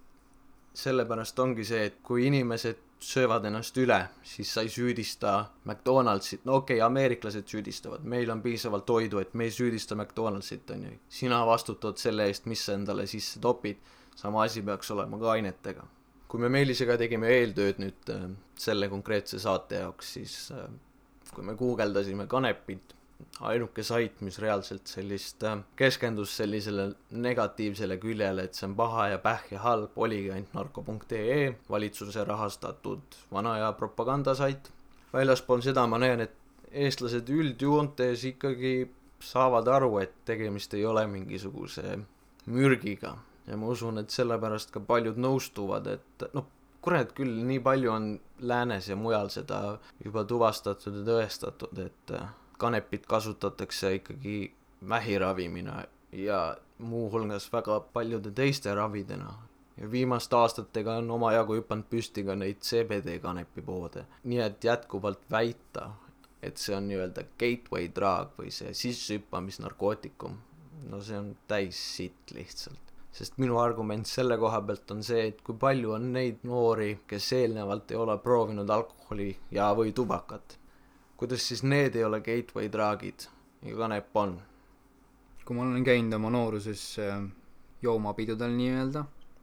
sellepärast 0.75 1.39
ongi 1.39 1.65
see, 1.67 1.85
et 1.91 1.99
kui 2.03 2.27
inimesed 2.27 2.79
söövad 3.01 3.45
ennast 3.49 3.77
üle, 3.81 3.99
siis 4.23 4.51
sa 4.55 4.63
ei 4.65 4.69
süüdista 4.69 5.33
McDonaldsit, 5.65 6.45
no 6.45 6.61
okei 6.61 6.77
okay,, 6.77 6.87
ameeriklased 6.87 7.49
süüdistavad, 7.49 8.05
meil 8.05 8.31
on 8.31 8.43
piisavalt 8.43 8.87
toidu, 8.87 9.19
et 9.23 9.35
me 9.35 9.49
ei 9.49 9.55
süüdista 9.55 9.97
McDonaldsit, 9.97 10.71
on 10.71 10.85
ju. 10.85 10.99
sina 11.09 11.41
vastutad 11.47 11.97
selle 11.97 12.27
eest, 12.29 12.47
mis 12.47 12.65
sa 12.67 12.77
endale 12.77 13.07
sisse 13.11 13.41
topid, 13.41 13.81
sama 14.21 14.45
asi 14.45 14.63
peaks 14.63 14.91
olema 14.91 15.19
ka 15.19 15.33
ainetega. 15.37 15.87
kui 16.31 16.39
me 16.39 16.49
Meelisega 16.53 16.95
tegime 17.01 17.27
eeltööd 17.41 17.81
nüüd 17.83 18.11
äh, 18.15 18.29
selle 18.55 18.87
konkreetse 18.93 19.41
saate 19.43 19.81
jaoks, 19.81 20.13
siis 20.15 20.35
äh, 20.55 20.69
kui 21.35 21.47
me 21.47 21.57
guugeldasime 21.59 22.29
kanepit 22.31 22.95
ainuke 23.51 23.83
sait, 23.83 24.21
mis 24.25 24.39
reaalselt 24.43 24.87
sellist 24.93 25.43
äh, 25.49 25.57
keskendus 25.77 26.37
sellisele 26.39 26.87
negatiivsele 27.11 27.97
küljele, 28.03 28.45
et 28.47 28.59
see 28.59 28.69
on 28.69 28.77
paha 28.79 29.09
ja 29.15 29.23
pähh 29.25 29.49
ja 29.57 29.63
halb, 29.65 29.97
oligi 29.97 30.31
ainult 30.37 30.55
narko.ee, 30.55 31.41
valitsuse 31.71 32.25
rahastatud 32.29 33.19
vana 33.33 33.57
aja 33.59 33.73
propagandasait. 33.81 34.71
väljaspool 35.13 35.65
seda 35.67 35.87
ma 35.91 35.99
näen, 35.99 36.21
et 36.29 36.37
eestlased 36.71 37.33
üldjoontes 37.35 38.23
ikkagi 38.31 38.75
saavad 39.21 39.67
aru, 39.69 39.99
et 40.05 40.15
tegemist 40.25 40.75
ei 40.79 40.87
ole 40.87 41.03
mingisuguse 41.11 41.99
mürgiga 42.47 43.17
ja 43.47 43.57
ma 43.57 43.67
usun, 43.73 43.99
et 43.99 44.11
sellepärast 44.11 44.73
ka 44.75 44.83
paljud 44.85 45.19
nõustuvad, 45.21 45.87
et 45.91 46.27
noh, 46.37 46.47
kurat 46.85 47.13
küll, 47.17 47.43
nii 47.47 47.61
palju 47.65 47.93
on 47.93 48.11
läänes 48.41 48.89
ja 48.89 48.97
mujal 48.97 49.31
seda 49.33 49.61
juba 50.05 50.25
tuvastatud 50.25 51.01
ja 51.01 51.05
tõestatud, 51.07 51.83
et 51.85 52.15
äh, 52.17 52.33
kanepit 52.61 53.07
kasutatakse 53.09 53.95
ikkagi 54.01 54.53
vähi 54.89 55.19
ravimina 55.19 55.83
ja 56.13 56.57
muuhulgas 56.79 57.53
väga 57.53 57.81
paljude 57.93 58.31
teiste 58.31 58.75
ravidena. 58.75 59.33
ja 59.77 59.91
viimaste 59.91 60.37
aastatega 60.37 60.99
on 61.01 61.11
omajagu 61.11 61.55
hüpanud 61.57 61.87
püsti 61.89 62.25
ka 62.25 62.35
neid 62.37 62.59
CBD 62.61 63.19
kanepipoode. 63.21 64.05
nii 64.25 64.41
et 64.45 64.65
jätkuvalt 64.65 65.25
väita, 65.31 65.91
et 66.43 66.57
see 66.57 66.77
on 66.77 66.89
nii-öelda 66.89 67.25
gateway 67.39 67.89
drug 67.95 68.37
või 68.39 68.53
see 68.53 68.75
sissehüppamisnarkootikum, 68.75 70.39
no 70.89 71.01
see 71.01 71.19
on 71.19 71.35
täis 71.49 71.81
sitt 71.97 72.33
lihtsalt 72.37 72.90
sest 73.13 73.39
minu 73.43 73.59
argument 73.59 74.07
selle 74.07 74.39
koha 74.39 74.61
pealt 74.63 74.91
on 74.95 75.03
see, 75.03 75.27
et 75.33 75.43
kui 75.43 75.57
palju 75.59 75.97
on 75.97 76.13
neid 76.15 76.45
noori, 76.47 76.93
kes 77.11 77.33
eelnevalt 77.41 77.91
ei 77.91 77.99
ole 77.99 78.19
proovinud 78.23 78.71
alkoholi 78.71 79.33
ja, 79.51 79.73
või 79.75 79.93
tubakat 79.93 80.61
kuidas 81.21 81.49
siis 81.49 81.61
need 81.63 81.97
ei 82.01 82.05
ole 82.05 82.23
gateway 82.25 82.71
drug'id 82.73 83.27
ja 83.69 83.75
kanep 83.77 84.15
on? 84.17 84.39
kui 85.45 85.57
ma 85.57 85.67
olen 85.67 85.85
käinud 85.85 86.17
oma 86.17 86.31
nooruses 86.33 86.85
äh, 87.03 87.19
joomapidudel 87.83 88.55
nii-öelda, 88.57 89.03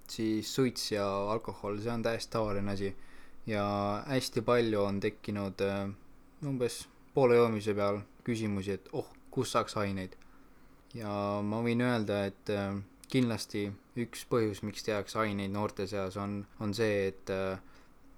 siis 0.10 0.50
suits 0.56 0.88
ja 0.94 1.06
alkohol, 1.34 1.78
see 1.84 1.92
on 1.94 2.06
täiesti 2.06 2.32
tavaline 2.34 2.74
asi. 2.74 2.90
ja 3.46 3.66
hästi 4.08 4.42
palju 4.42 4.82
on 4.82 5.00
tekkinud 5.04 5.62
äh, 5.68 5.84
umbes 6.50 6.80
poole 7.14 7.38
joomise 7.38 7.76
peal 7.78 8.02
küsimusi, 8.26 8.80
et 8.80 8.90
oh, 8.94 9.12
kust 9.30 9.54
saaks 9.54 9.78
aineid. 9.78 10.18
ja 10.98 11.12
ma 11.44 11.62
võin 11.62 11.84
öelda, 11.86 12.24
et 12.32 12.56
äh, 12.56 12.74
kindlasti 13.12 13.68
üks 13.98 14.26
põhjus, 14.30 14.64
miks 14.68 14.84
tehakse 14.84 15.20
aineid 15.24 15.52
noorte 15.54 15.88
seas, 15.88 16.18
on, 16.22 16.42
on 16.60 16.74
see, 16.76 17.08
et, 17.08 17.32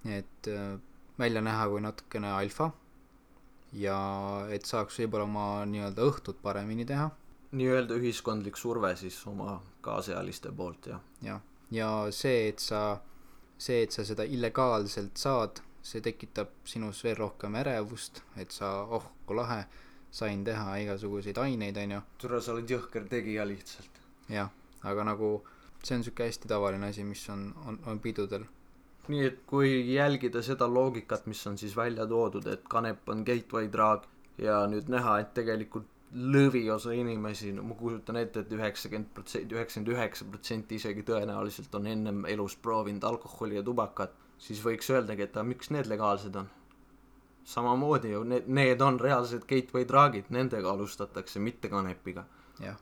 et 0.09 0.49
välja 1.19 1.43
näha 1.45 1.67
kui 1.69 1.83
natukene 1.83 2.31
alfa 2.33 2.71
ja 3.77 3.97
et 4.49 4.65
saaks 4.65 4.97
võib-olla 5.01 5.27
oma 5.27 5.47
nii-öelda 5.69 6.07
õhtut 6.09 6.41
paremini 6.41 6.87
teha. 6.89 7.09
nii-öelda 7.51 7.97
ühiskondlik 8.01 8.57
surve 8.57 8.95
siis 8.97 9.19
oma 9.29 9.59
kaasealiste 9.85 10.51
poolt, 10.55 10.89
jah? 10.89 11.05
jah, 11.21 11.41
ja 11.71 11.89
see, 12.15 12.49
et 12.49 12.59
sa 12.59 12.99
see, 13.59 13.83
et 13.83 13.95
sa 13.95 14.05
seda 14.07 14.25
illegaalselt 14.25 15.19
saad, 15.19 15.61
see 15.83 16.01
tekitab 16.03 16.51
sinus 16.67 17.03
veel 17.03 17.17
rohkem 17.19 17.55
ärevust, 17.59 18.23
et 18.39 18.51
sa, 18.55 18.71
oh 18.83 19.11
kui 19.27 19.37
lahe, 19.37 19.63
sain 20.11 20.43
teha 20.43 20.77
igasuguseid 20.83 21.37
aineid, 21.37 21.77
onju. 21.77 22.01
tule, 22.21 22.41
sa 22.41 22.55
oled 22.55 22.71
jõhker 22.71 23.05
tegija 23.11 23.45
lihtsalt. 23.47 24.01
jah, 24.31 24.49
aga 24.83 25.03
nagu 25.03 25.31
see 25.83 25.97
on 25.97 26.03
siuke 26.03 26.25
hästi 26.27 26.47
tavaline 26.47 26.89
asi, 26.89 27.03
mis 27.03 27.23
on, 27.29 27.53
on, 27.65 27.79
on 27.87 27.99
pidudel. 27.99 28.45
nii 29.09 29.25
et 29.25 29.39
kui 29.49 29.69
jälgida 29.93 30.41
seda 30.45 30.67
loogikat, 30.69 31.25
mis 31.25 31.47
on 31.47 31.57
siis 31.57 31.75
välja 31.77 32.05
toodud, 32.07 32.45
et 32.47 32.67
kanep 32.69 33.09
on 33.09 33.23
gateway 33.25 33.71
drug 33.71 34.05
ja 34.37 34.61
nüüd 34.69 34.91
näha, 34.91 35.19
et 35.23 35.33
tegelikult 35.33 35.87
lõviosa 36.13 36.93
inimesi, 36.97 37.51
no 37.53 37.63
ma 37.69 37.75
kujutan 37.77 38.17
ette 38.17 38.43
et, 38.43 38.47
et 38.47 38.57
üheksakümmend 38.57 39.09
protsenti, 39.13 39.55
üheksakümmend 39.55 39.91
üheksa 39.93 40.25
protsenti 40.29 40.79
isegi 40.81 41.03
tõenäoliselt 41.05 41.75
on 41.77 41.89
ennem 41.89 42.23
elus 42.25 42.55
proovinud 42.57 43.03
alkoholi 43.05 43.59
ja 43.59 43.63
tubakat, 43.65 44.15
siis 44.41 44.61
võiks 44.65 44.89
öeldagi, 44.89 45.27
et 45.27 45.37
aga 45.37 45.45
miks 45.45 45.69
need 45.73 45.89
legaalsed 45.89 46.39
on? 46.41 46.49
samamoodi 47.49 48.11
ju, 48.11 48.23
need, 48.29 48.49
need 48.51 48.81
on 48.85 48.99
reaalsed 49.01 49.45
gateway 49.49 49.85
drug'id, 49.89 50.29
nendega 50.29 50.69
alustatakse, 50.69 51.39
mitte 51.41 51.69
kanepiga. 51.69 52.25
jah. 52.61 52.77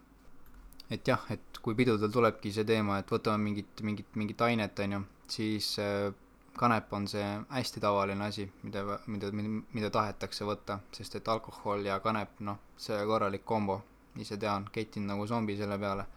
Et 0.89 1.07
jah, 1.07 1.23
et 1.33 1.59
kui 1.63 1.75
pidudel 1.75 2.11
tulebki 2.11 2.51
see 2.55 2.65
teema, 2.67 3.01
et 3.01 3.11
võtame 3.11 3.43
mingit, 3.43 3.83
mingit, 3.83 4.15
mingit 4.15 4.41
ainet, 4.47 4.79
on 4.85 4.95
ju, 4.95 5.01
siis 5.33 5.73
äh, 5.83 6.11
kanep 6.57 6.93
on 6.93 7.07
see 7.11 7.25
hästi 7.51 7.83
tavaline 7.83 8.25
asi, 8.25 8.47
mida, 8.63 8.83
mida, 9.07 9.31
mida 9.31 9.91
tahetakse 9.93 10.47
võtta, 10.47 10.79
sest 10.95 11.19
et 11.19 11.27
alkohol 11.33 11.85
ja 11.85 11.99
kanep, 12.03 12.39
noh, 12.47 12.61
see 12.79 12.97
korralik 13.09 13.45
kombo, 13.45 13.81
ise 14.17 14.39
tean, 14.41 14.69
ketin 14.73 15.07
nagu 15.09 15.27
zombi 15.29 15.57
selle 15.59 15.77
peale. 15.81 16.07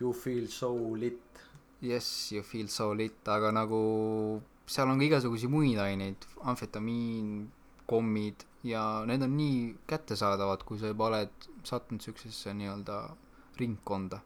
You 0.00 0.12
feel 0.16 0.48
so 0.48 0.72
lit. 0.98 1.20
Yes, 1.82 2.32
you 2.32 2.42
feel 2.46 2.70
so 2.70 2.92
lit, 2.94 3.20
aga 3.28 3.50
nagu 3.54 3.82
seal 4.70 4.88
on 4.88 5.02
ka 5.02 5.08
igasuguseid 5.08 5.50
muid 5.50 5.80
aineid, 5.82 6.24
amfetamiin, 6.48 7.50
kommid 7.90 8.46
ja 8.64 9.02
need 9.08 9.24
on 9.26 9.34
nii 9.36 9.58
kättesaadavad, 9.90 10.62
kui 10.64 10.78
sa 10.78 10.92
juba 10.92 11.10
oled 11.10 11.48
sattunud 11.66 11.98
niisugusesse 12.00 12.54
nii-öelda 12.56 12.98
ringkonda. 13.58 14.20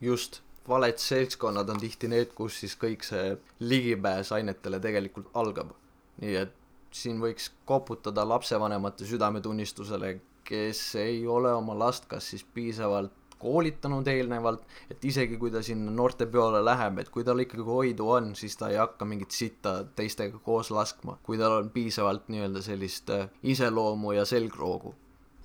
just 0.00 0.42
valed 0.68 0.98
seltskonnad 0.98 1.68
on 1.68 1.80
tihti 1.80 2.08
need, 2.08 2.32
kus 2.36 2.60
siis 2.62 2.76
kõik 2.80 3.04
see 3.04 3.36
ligipääs 3.60 4.32
ainetele 4.36 4.80
tegelikult 4.80 5.30
algab. 5.34 5.74
nii 6.20 6.34
et 6.36 6.56
siin 6.92 7.20
võiks 7.22 7.50
koputada 7.64 8.26
lapsevanemate 8.28 9.06
südametunnistusele, 9.06 10.18
kes 10.44 10.82
ei 10.98 11.26
ole 11.26 11.52
oma 11.54 11.76
last 11.78 12.08
kas 12.10 12.30
siis 12.32 12.44
piisavalt 12.44 13.12
koolitanud 13.40 14.08
eelnevalt, 14.12 14.64
et 14.92 15.04
isegi 15.08 15.38
kui 15.40 15.50
ta 15.50 15.62
sinna 15.64 15.92
noortepeole 15.94 16.60
läheb, 16.64 16.98
et 17.00 17.08
kui 17.08 17.24
tal 17.24 17.40
ikkagi 17.40 17.64
hoidu 17.64 18.10
on, 18.12 18.34
siis 18.36 18.58
ta 18.60 18.68
ei 18.68 18.76
hakka 18.76 19.06
mingit 19.08 19.32
sitta 19.32 19.78
teistega 19.96 20.42
koos 20.44 20.68
laskma, 20.74 21.16
kui 21.24 21.38
tal 21.40 21.56
on 21.62 21.70
piisavalt 21.72 22.28
nii-öelda 22.28 22.60
sellist 22.66 23.08
äh, 23.14 23.30
iseloomu 23.42 24.12
ja 24.18 24.26
selgroogu. 24.28 24.94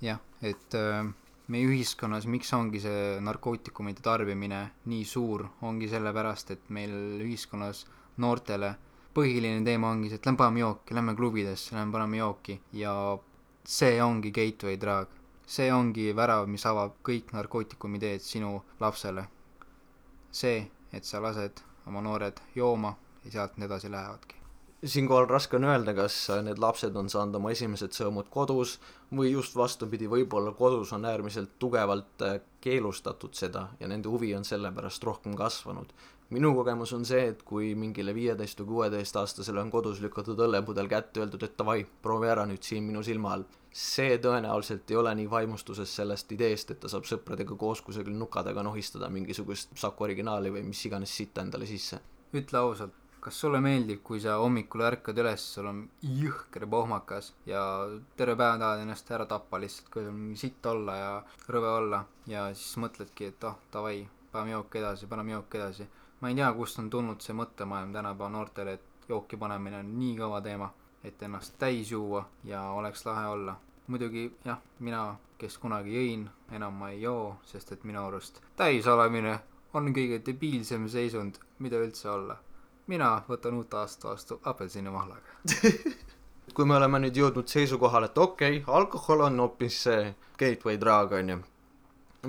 jah, 0.04 0.20
et 0.42 0.76
äh 0.76 1.06
meie 1.52 1.66
ühiskonnas, 1.68 2.26
miks 2.30 2.50
ongi 2.56 2.80
see 2.82 3.20
narkootikumide 3.22 4.02
tarbimine 4.02 4.62
nii 4.90 5.04
suur, 5.06 5.46
ongi 5.62 5.88
sellepärast, 5.90 6.50
et 6.56 6.68
meil 6.74 7.22
ühiskonnas 7.22 7.84
noortele 8.22 8.72
põhiline 9.16 9.62
teema 9.64 9.92
ongi 9.94 10.10
see, 10.10 10.20
et 10.20 10.26
lähme 10.26 10.40
paneme 10.42 10.62
jooki, 10.64 10.96
lähme 10.98 11.14
klubidesse, 11.16 11.74
lähme 11.76 11.94
paneme 11.94 12.20
jooki 12.20 12.58
ja 12.76 12.92
see 13.78 14.00
ongi 14.02 14.32
gateway 14.34 14.76
drug. 14.80 15.12
see 15.46 15.70
ongi 15.72 16.10
värav, 16.18 16.48
mis 16.50 16.64
avab 16.66 16.96
kõik 17.06 17.30
narkootikumi 17.32 18.00
teed 18.02 18.20
sinu 18.20 18.62
lapsele. 18.80 19.28
see, 20.30 20.66
et 20.92 21.04
sa 21.04 21.22
lased 21.22 21.62
oma 21.86 22.02
noored 22.02 22.42
jooma 22.54 22.96
ja 23.24 23.30
sealt 23.30 23.56
nad 23.56 23.70
edasi 23.70 23.90
lähevadki 23.90 24.35
siinkohal 24.84 25.26
raske 25.28 25.56
on 25.56 25.64
öelda, 25.64 25.94
kas 25.96 26.16
need 26.44 26.58
lapsed 26.60 26.96
on 26.96 27.08
saanud 27.10 27.38
oma 27.38 27.52
esimesed 27.54 27.94
sõõmud 27.96 28.28
kodus 28.32 28.76
või 29.16 29.30
just 29.32 29.56
vastupidi, 29.56 30.08
võib-olla 30.10 30.52
kodus 30.56 30.92
on 30.92 31.06
äärmiselt 31.08 31.56
tugevalt 31.58 32.24
äh, 32.26 32.40
keelustatud 32.60 33.34
seda 33.34 33.68
ja 33.80 33.88
nende 33.88 34.12
huvi 34.12 34.34
on 34.36 34.44
selle 34.44 34.72
pärast 34.76 35.04
rohkem 35.04 35.36
kasvanud. 35.36 35.92
minu 36.30 36.52
kogemus 36.54 36.92
on 36.92 37.04
see, 37.04 37.28
et 37.30 37.42
kui 37.46 37.74
mingile 37.74 38.14
viieteist 38.14 38.60
või 38.60 38.66
kuueteistaastasele 38.66 39.60
on 39.60 39.70
kodus 39.70 40.00
lükatud 40.02 40.40
õllepudel 40.42 40.88
kätte, 40.90 41.20
öeldud, 41.20 41.42
et 41.42 41.56
davai, 41.58 41.86
proovi 42.02 42.28
ära 42.28 42.46
nüüd 42.46 42.62
siin 42.62 42.84
minu 42.84 43.02
silma 43.02 43.32
all, 43.32 43.46
see 43.70 44.18
tõenäoliselt 44.18 44.90
ei 44.90 44.96
ole 44.96 45.14
nii 45.14 45.30
vaimustuses 45.30 45.96
sellest 46.00 46.32
ideest, 46.32 46.70
et 46.70 46.80
ta 46.80 46.90
saab 46.90 47.06
sõpradega 47.06 47.56
koos 47.56 47.80
kusagil 47.80 48.18
nuka 48.18 48.42
taga 48.42 48.66
nohistada 48.66 49.08
mingisugust 49.08 49.78
Saku 49.78 50.04
originaali 50.04 50.50
või 50.50 50.66
mis 50.66 50.84
iganes 50.84 51.16
sitta 51.16 51.46
endale 51.46 51.66
sisse. 51.66 52.02
ütle 52.34 52.58
ausalt 52.58 53.05
kas 53.26 53.40
sulle 53.40 53.58
meeldib, 53.58 54.04
kui 54.06 54.20
sa 54.22 54.36
hommikul 54.38 54.84
ärkad 54.86 55.18
üles, 55.18 55.42
sul 55.56 55.66
on 55.66 55.78
jõhker 56.06 56.62
pohmakas 56.70 57.32
ja 57.50 57.60
terve 58.14 58.36
päev 58.38 58.60
tahad 58.62 58.82
ennast 58.84 59.10
ära 59.16 59.26
tappa 59.26 59.58
lihtsalt, 59.58 59.88
kui 59.90 60.06
on 60.06 60.20
sitt 60.38 60.66
olla 60.70 60.94
ja 60.94 61.08
rõve 61.50 61.72
olla 61.80 62.04
ja 62.30 62.44
siis 62.54 62.76
mõtledki, 62.84 63.32
et 63.32 63.48
oh, 63.50 63.56
davai, 63.74 64.04
paneme 64.30 64.54
jook 64.54 64.78
edasi, 64.78 65.10
paneme 65.10 65.34
jook 65.34 65.58
edasi. 65.58 65.88
ma 66.20 66.30
ei 66.30 66.38
tea, 66.38 66.52
kust 66.54 66.78
on 66.78 66.90
tulnud 66.90 67.26
see 67.26 67.34
mõttemaailm 67.34 67.98
tänapäeva 67.98 68.30
noortele, 68.36 68.76
et 68.78 69.10
jooki 69.10 69.42
panemine 69.42 69.82
on 69.82 69.92
nii 69.98 70.14
kõva 70.22 70.40
teema, 70.46 70.70
et 71.02 71.26
ennast 71.26 71.58
täis 71.58 71.90
juua 71.90 72.22
ja 72.44 72.62
oleks 72.78 73.04
lahe 73.10 73.26
olla. 73.34 73.58
muidugi 73.88 74.30
jah, 74.44 74.62
mina, 74.78 75.04
kes 75.38 75.58
kunagi 75.58 75.98
jõin, 75.98 76.28
enam 76.52 76.78
ma 76.78 76.94
ei 76.94 77.02
joo, 77.02 77.40
sest 77.42 77.74
et 77.74 77.84
minu 77.84 78.06
arust 78.06 78.38
täis 78.56 78.86
olemine 78.86 79.40
on 79.74 79.90
kõige 79.90 80.22
debiilsem 80.22 80.86
seisund, 80.88 81.42
mida 81.58 81.82
üldse 81.82 82.10
olla 82.10 82.38
mina 82.86 83.10
võtan 83.28 83.56
uut 83.58 83.74
aastat 83.74 84.10
vastu 84.10 84.40
apelsinimahlaga. 84.44 85.36
Kui 86.56 86.64
me 86.64 86.76
oleme 86.76 87.00
nüüd 87.02 87.18
jõudnud 87.18 87.50
seisukohale, 87.50 88.08
et 88.10 88.18
okei 88.18 88.60
okay,, 88.60 88.74
alkohol 88.74 89.26
on 89.26 89.40
hoopis 89.42 89.80
see 89.88 90.14
gateway 90.38 90.78
drug, 90.80 91.12
on 91.18 91.32
ju, 91.34 91.38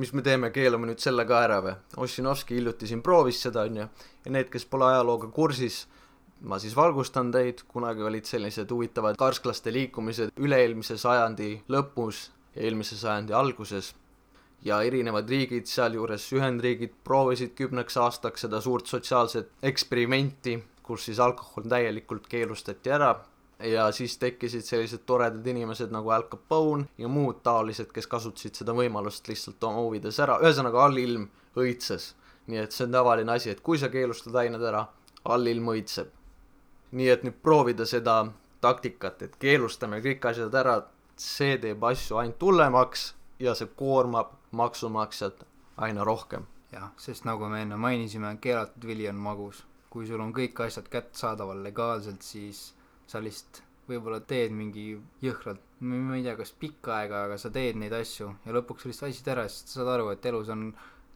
mis 0.01 0.13
me 0.13 0.23
teeme, 0.25 0.49
keelame 0.51 0.89
nüüd 0.89 1.03
selle 1.03 1.25
ka 1.29 1.43
ära 1.45 1.59
või? 1.63 1.75
Ossinovski 2.03 2.57
hiljuti 2.57 2.89
siin 2.89 3.03
proovis 3.05 3.39
seda, 3.45 3.67
on 3.69 3.83
ju, 3.83 3.85
ja 4.25 4.33
need, 4.33 4.49
kes 4.53 4.65
pole 4.65 4.89
ajalooga 4.89 5.29
kursis, 5.33 5.85
ma 6.41 6.59
siis 6.61 6.75
valgustan 6.77 7.31
teid, 7.33 7.63
kunagi 7.69 8.03
olid 8.05 8.27
sellised 8.29 8.71
huvitavad 8.73 9.17
karsklaste 9.17 9.73
liikumised 9.73 10.33
üle-eelmise 10.41 10.97
sajandi 11.01 11.53
lõpus 11.71 12.27
ja 12.55 12.65
eelmise 12.67 12.97
sajandi 12.97 13.37
alguses 13.37 13.93
ja 14.65 14.81
erinevad 14.81 15.29
riigid, 15.29 15.65
sealjuures 15.69 16.25
Ühendriigid, 16.33 16.93
proovisid 17.03 17.53
kümneks 17.55 17.97
aastaks 17.97 18.45
seda 18.45 18.61
suurt 18.61 18.87
sotsiaalset 18.87 19.51
eksperimenti, 19.63 20.57
kus 20.83 21.05
siis 21.05 21.19
alkohol 21.19 21.67
täielikult 21.69 22.27
keelustati 22.27 22.91
ära 22.91 23.15
ja 23.63 23.91
siis 23.91 24.17
tekkisid 24.17 24.61
sellised 24.61 25.05
toredad 25.05 25.47
inimesed 25.47 25.91
nagu 25.91 26.09
Al 26.09 26.27
Capone 26.29 26.85
ja 26.97 27.07
muud 27.07 27.41
taolised, 27.43 27.89
kes 27.93 28.07
kasutasid 28.07 28.61
seda 28.61 28.75
võimalust 28.77 29.27
lihtsalt 29.27 29.63
oma 29.63 29.81
huvides 29.81 30.19
ära, 30.21 30.37
ühesõnaga 30.43 30.85
allilm 30.85 31.27
õitses. 31.57 32.13
nii 32.47 32.61
et 32.63 32.71
see 32.71 32.85
on 32.85 32.91
tavaline 32.91 33.31
asi, 33.31 33.49
et 33.49 33.61
kui 33.61 33.77
sa 33.77 33.89
keelustad 33.89 34.35
ained 34.35 34.61
ära, 34.63 34.85
allilm 35.25 35.67
õitseb. 35.73 36.07
nii 36.91 37.09
et 37.09 37.23
nüüd 37.23 37.41
proovida 37.43 37.85
seda 37.85 38.27
taktikat, 38.61 39.21
et 39.21 39.35
keelustame 39.35 40.01
kõik 40.01 40.25
asjad 40.25 40.53
ära, 40.55 40.81
see 41.17 41.57
teeb 41.57 41.83
asju 41.83 42.17
ainult 42.17 42.41
hullemaks 42.41 43.13
ja 43.39 43.55
see 43.55 43.67
koormab 43.75 44.36
maksumaksjat 44.51 45.45
aina 45.77 46.03
rohkem. 46.03 46.45
jah, 46.71 46.89
sest 46.97 47.25
nagu 47.25 47.47
me 47.47 47.61
enne 47.61 47.77
mainisime, 47.79 48.37
keelatud 48.41 48.87
vili 48.87 49.07
on 49.09 49.15
magus. 49.15 49.63
kui 49.89 50.07
sul 50.07 50.21
on 50.21 50.33
kõik 50.33 50.59
asjad 50.65 50.89
kättesaadaval 50.91 51.63
legaalselt, 51.63 52.21
siis 52.21 52.73
sa 53.07 53.21
lihtsalt 53.23 53.63
võib-olla 53.87 54.19
teed 54.19 54.51
mingi 54.51 54.97
jõhkralt, 55.23 55.61
ma 55.79 56.17
ei 56.17 56.25
tea, 56.25 56.35
kas 56.35 56.51
pikka 56.59 56.97
aega, 56.97 57.23
aga 57.29 57.37
sa 57.39 57.49
teed 57.53 57.79
neid 57.79 57.93
asju 57.95 58.33
ja 58.45 58.55
lõpuks 58.55 58.83
sa 58.83 58.91
lihtsalt 58.91 59.09
väsid 59.09 59.31
ära, 59.31 59.47
sest 59.47 59.71
sa 59.71 59.79
saad 59.79 59.93
aru, 59.95 60.09
et 60.11 60.25
elus 60.27 60.51
on 60.53 60.67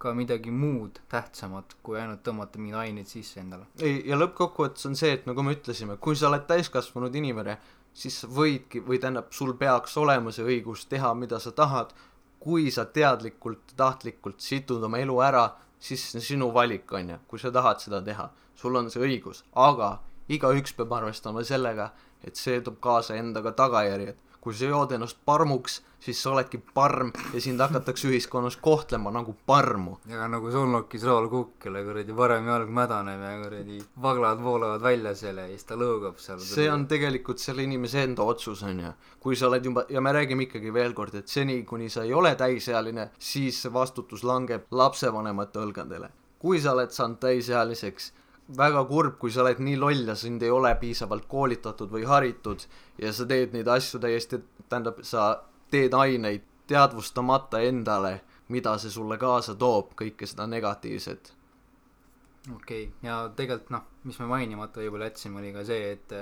ka 0.02 0.16
midagi 0.18 0.54
muud 0.56 0.98
tähtsamat, 1.12 1.76
kui 1.86 2.00
ainult 2.02 2.24
tõmmata 2.26 2.62
mingeid 2.62 2.80
aineid 2.80 3.10
sisse 3.12 3.42
endale. 3.44 3.68
ei, 3.84 4.00
ja 4.10 4.18
lõppkokkuvõttes 4.18 4.88
on 4.90 4.96
see, 4.98 5.12
et 5.18 5.28
nagu 5.30 5.44
me 5.46 5.54
ütlesime, 5.58 5.98
kui 6.02 6.18
sa 6.18 6.30
oled 6.32 6.48
täiskasvanud 6.50 7.16
inimene, 7.22 7.58
siis 7.94 8.22
võidki 8.26 8.82
või 8.88 9.02
tähendab, 9.04 9.30
sul 9.36 9.54
peaks 9.60 9.98
olema 10.02 10.34
see 10.34 10.48
õigus 10.48 10.88
teha, 10.90 11.14
mida 11.14 11.40
sa 11.44 11.52
tahad 11.52 11.94
kui 12.42 12.72
sa 12.74 12.88
teadlikult, 12.90 13.76
tahtlikult 13.78 14.42
situd 14.42 14.84
oma 14.84 15.00
elu 15.02 15.20
ära, 15.22 15.44
siis 15.80 16.08
see 16.10 16.18
on 16.20 16.26
sinu 16.26 16.48
valik, 16.54 16.90
on 16.98 17.14
ju, 17.14 17.20
kui 17.30 17.42
sa 17.42 17.52
tahad 17.54 17.82
seda 17.84 18.02
teha, 18.06 18.30
sul 18.58 18.78
on 18.80 18.90
see 18.90 19.04
õigus, 19.06 19.44
aga 19.54 20.00
igaüks 20.32 20.74
peab 20.78 20.94
arvestama 20.98 21.44
sellega, 21.46 21.92
et 22.26 22.38
see 22.38 22.62
toob 22.66 22.80
kaasa 22.82 23.18
endaga 23.18 23.54
tagajärjed 23.58 24.31
kui 24.42 24.54
sa 24.58 24.66
jood 24.66 24.92
ennast 24.96 25.20
parmuks, 25.26 25.82
siis 26.02 26.18
sa 26.24 26.32
oledki 26.32 26.58
parm 26.74 27.12
ja 27.34 27.42
sind 27.42 27.62
hakatakse 27.62 28.08
ühiskonnas 28.10 28.58
kohtlema 28.58 29.12
nagu 29.14 29.36
parmu. 29.46 29.98
ja 30.10 30.28
nagu 30.28 30.52
Solnokis 30.52 31.04
Raul 31.06 31.28
Kukk, 31.30 31.60
kelle 31.62 31.84
kuradi 31.86 32.14
parem 32.18 32.48
jalg 32.50 32.70
mädaneb 32.74 33.22
ja 33.22 33.36
kuradi 33.44 33.78
vaglad 34.02 34.42
voolavad 34.42 34.82
välja 34.82 35.14
selle 35.16 35.46
ja 35.46 35.54
siis 35.54 35.68
ta 35.70 35.78
lõõgab 35.78 36.18
seal. 36.18 36.40
see 36.40 36.72
on 36.72 36.88
tegelikult 36.88 37.40
selle 37.40 37.64
inimese 37.64 38.02
enda 38.04 38.24
otsus, 38.24 38.64
on 38.64 38.80
ju. 38.80 38.94
kui 39.20 39.36
sa 39.36 39.48
oled 39.48 39.66
juba, 39.66 39.86
ja 39.90 40.02
me 40.02 40.14
räägime 40.18 40.48
ikkagi 40.50 40.74
veel 40.74 40.98
kord, 40.98 41.16
et 41.16 41.28
seni, 41.28 41.62
kuni 41.64 41.90
sa 41.90 42.04
ei 42.04 42.14
ole 42.14 42.34
täisealine, 42.36 43.12
siis 43.20 43.62
see 43.62 43.74
vastutus 43.74 44.24
langeb 44.24 44.66
lapsevanemate 44.72 45.62
õlgadele. 45.62 46.10
kui 46.40 46.60
sa 46.60 46.74
oled 46.74 46.90
saanud 46.90 47.22
täisealiseks 47.22 48.12
väga 48.58 48.84
kurb, 48.90 49.18
kui 49.20 49.32
sa 49.32 49.44
oled 49.44 49.60
nii 49.64 49.78
loll 49.80 50.08
ja 50.08 50.16
sind 50.16 50.44
ei 50.44 50.52
ole 50.52 50.74
piisavalt 50.80 51.28
koolitatud 51.32 51.92
või 51.92 52.06
haritud 52.08 52.66
ja 53.02 53.14
sa 53.14 53.26
teed 53.28 53.56
neid 53.56 53.68
asju 53.68 54.02
täiesti, 54.04 54.42
tähendab, 54.70 55.02
sa 55.08 55.44
teed 55.72 55.94
aineid 55.96 56.48
teadvustamata 56.68 57.62
endale, 57.68 58.22
mida 58.52 58.78
see 58.80 58.92
sulle 58.92 59.18
kaasa 59.20 59.56
toob, 59.56 59.96
kõike 60.00 60.28
seda 60.28 60.48
negatiivset. 60.48 61.34
okei 62.56 62.86
okay., 62.88 63.08
ja 63.08 63.24
tegelikult 63.36 63.76
noh, 63.76 63.84
mis 64.04 64.20
me 64.20 64.30
mainimata 64.32 64.82
võib-olla 64.82 65.12
jätsime, 65.12 65.40
oli 65.40 65.54
ka 65.56 65.66
see, 65.68 65.92
et 65.98 66.18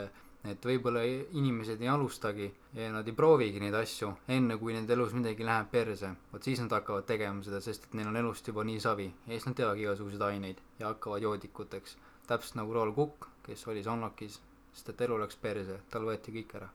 et 0.48 0.66
võib-olla 0.66 1.02
inimesed 1.36 1.82
ei 1.84 1.90
alustagi 1.92 2.46
ja 2.78 2.92
nad 2.94 3.08
ei 3.08 3.16
proovigi 3.16 3.60
neid 3.60 3.76
asju 3.76 4.14
enne, 4.32 4.56
kui 4.62 4.72
nende 4.72 4.96
elus 4.96 5.12
midagi 5.14 5.44
läheb 5.44 5.68
perse. 5.72 6.14
vot 6.32 6.44
siis 6.44 6.62
nad 6.64 6.72
hakkavad 6.78 7.06
tegema 7.06 7.44
seda, 7.44 7.60
sest 7.62 7.90
et 7.90 7.98
neil 8.00 8.08
on 8.08 8.16
elust 8.22 8.48
juba 8.48 8.64
nii 8.64 8.80
savi 8.80 9.10
ja 9.10 9.34
siis 9.34 9.50
nad 9.50 9.58
teevad 9.60 9.82
igasuguseid 9.82 10.24
aineid 10.30 10.62
ja 10.80 10.94
hakkavad 10.94 11.28
joodikuteks 11.28 11.98
täpselt 12.30 12.60
nagu 12.60 12.76
Roel 12.76 12.94
Cook, 12.96 13.30
kes 13.46 13.66
oli 13.72 13.84
Sonlokis, 13.86 14.40
sest 14.74 14.94
et 14.94 15.02
elu 15.08 15.18
läks 15.22 15.40
perse, 15.42 15.80
tal 15.90 16.06
võeti 16.08 16.34
kõik 16.36 16.56
ära. 16.60 16.70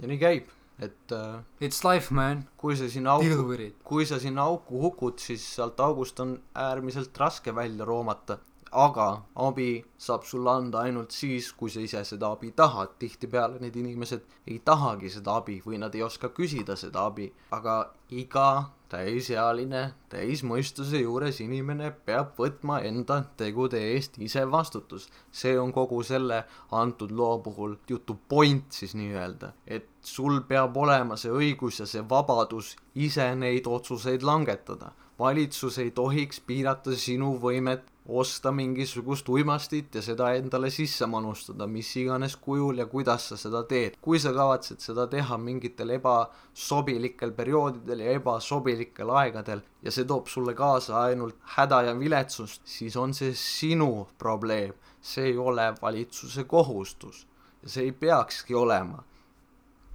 ja 0.00 0.10
nii 0.10 0.20
käib, 0.20 0.50
et 0.78 1.12
äh, 1.12 1.40
It's 1.60 1.82
life, 1.86 2.14
man. 2.14 2.44
kui 2.56 2.76
sa 2.76 2.88
sinna 2.92 3.16
auku, 3.16 3.56
kui 3.84 4.06
sa 4.06 4.20
sinna 4.22 4.44
auku 4.46 4.82
hukud, 4.82 5.18
siis 5.18 5.44
sealt 5.56 5.80
august 5.80 6.20
on 6.20 6.36
äärmiselt 6.54 7.16
raske 7.18 7.54
välja 7.54 7.84
roomata 7.84 8.38
aga 8.72 9.22
abi 9.34 9.84
saab 9.98 10.24
sulle 10.24 10.50
anda 10.50 10.80
ainult 10.86 11.10
siis, 11.10 11.52
kui 11.52 11.70
sa 11.70 11.80
ise 11.80 12.04
seda 12.04 12.30
abi 12.34 12.50
tahad, 12.56 12.96
tihtipeale 12.98 13.60
need 13.60 13.76
inimesed 13.76 14.24
ei 14.46 14.58
tahagi 14.64 15.10
seda 15.10 15.36
abi 15.40 15.60
või 15.64 15.78
nad 15.82 15.94
ei 15.94 16.02
oska 16.02 16.32
küsida 16.34 16.76
seda 16.76 17.06
abi, 17.06 17.30
aga 17.50 17.78
iga 18.10 18.48
täisealine, 18.90 19.80
täismõistuse 20.10 21.00
juures 21.00 21.40
inimene 21.42 21.90
peab 22.06 22.36
võtma 22.38 22.78
enda 22.86 23.18
tegude 23.38 23.80
eest 23.92 24.18
ise 24.22 24.44
vastutus. 24.50 25.08
see 25.32 25.58
on 25.58 25.72
kogu 25.72 26.02
selle 26.02 26.44
antud 26.70 27.10
loo 27.10 27.38
puhul 27.38 27.76
jutu 27.88 28.16
point 28.28 28.72
siis 28.72 28.94
nii-öelda, 28.94 29.52
et 29.66 29.88
sul 30.02 30.40
peab 30.48 30.76
olema 30.76 31.16
see 31.16 31.30
õigus 31.32 31.80
ja 31.80 31.86
see 31.86 32.04
vabadus 32.08 32.76
ise 32.94 33.34
neid 33.34 33.66
otsuseid 33.66 34.22
langetada. 34.22 34.92
valitsus 35.18 35.78
ei 35.78 35.90
tohiks 35.90 36.40
piirata 36.40 36.96
sinu 36.96 37.38
võimet 37.40 37.95
osta 38.08 38.52
mingisugust 38.52 39.28
uimastit 39.28 39.94
ja 39.94 40.02
seda 40.02 40.30
endale 40.38 40.70
sisse 40.70 41.06
manustada, 41.10 41.66
mis 41.66 41.88
iganes 41.98 42.36
kujul 42.36 42.78
ja 42.78 42.86
kuidas 42.86 43.28
sa 43.30 43.36
seda 43.36 43.62
teed. 43.66 43.96
kui 44.00 44.18
sa 44.22 44.32
kavatsed 44.32 44.80
seda 44.80 45.06
teha 45.10 45.38
mingitel 45.38 45.90
ebasobilikel 45.96 47.32
perioodidel 47.32 48.04
ja 48.04 48.12
ebasobilikel 48.20 49.10
aegadel 49.10 49.62
ja 49.82 49.90
see 49.90 50.04
toob 50.04 50.30
sulle 50.30 50.54
kaasa 50.54 51.00
ainult 51.02 51.36
häda 51.56 51.82
ja 51.88 51.98
viletsust, 51.98 52.62
siis 52.64 52.96
on 52.96 53.14
see 53.14 53.34
sinu 53.34 54.06
probleem, 54.18 54.74
see 55.00 55.32
ei 55.32 55.38
ole 55.38 55.72
valitsuse 55.82 56.44
kohustus 56.44 57.26
ja 57.62 57.68
see 57.68 57.90
ei 57.90 57.92
peakski 57.92 58.54
olema. 58.54 59.02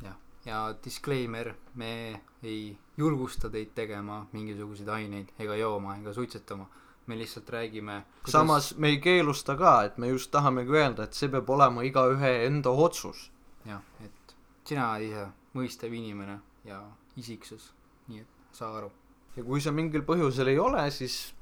jah, 0.04 0.18
ja 0.46 0.76
disclaimer, 0.84 1.54
me 1.76 2.22
ei 2.44 2.78
julgusta 2.98 3.50
teid 3.50 3.72
tegema 3.76 4.26
mingisuguseid 4.34 4.90
aineid 4.90 5.34
ega 5.40 5.56
jooma 5.56 5.96
ega 5.98 6.14
suitsetama 6.14 6.68
me 7.08 7.18
lihtsalt 7.18 7.50
räägime 7.50 8.04
kuidas... 8.04 8.32
samas 8.32 8.76
me 8.78 8.88
ei 8.88 9.00
keelusta 9.02 9.56
ka, 9.58 9.84
et 9.84 9.98
me 9.98 10.08
just 10.08 10.32
tahamegi 10.32 10.78
öelda, 10.78 11.04
et 11.04 11.18
see 11.18 11.30
peab 11.30 11.50
olema 11.50 11.84
igaühe 11.84 12.32
enda 12.46 12.70
otsus. 12.70 13.32
jah, 13.66 13.82
et 14.04 14.36
sina 14.68 14.92
oled 14.94 15.10
ise 15.10 15.28
mõistev 15.58 15.94
inimene 15.94 16.40
ja 16.66 16.82
isiksus, 17.18 17.72
nii 18.08 18.24
et 18.24 18.58
saa 18.58 18.78
aru. 18.78 18.92
ja 19.36 19.44
kui 19.44 19.62
sa 19.62 19.72
mingil 19.72 20.06
põhjusel 20.08 20.54
ei 20.54 20.60
ole, 20.60 20.86
siis 20.92 21.34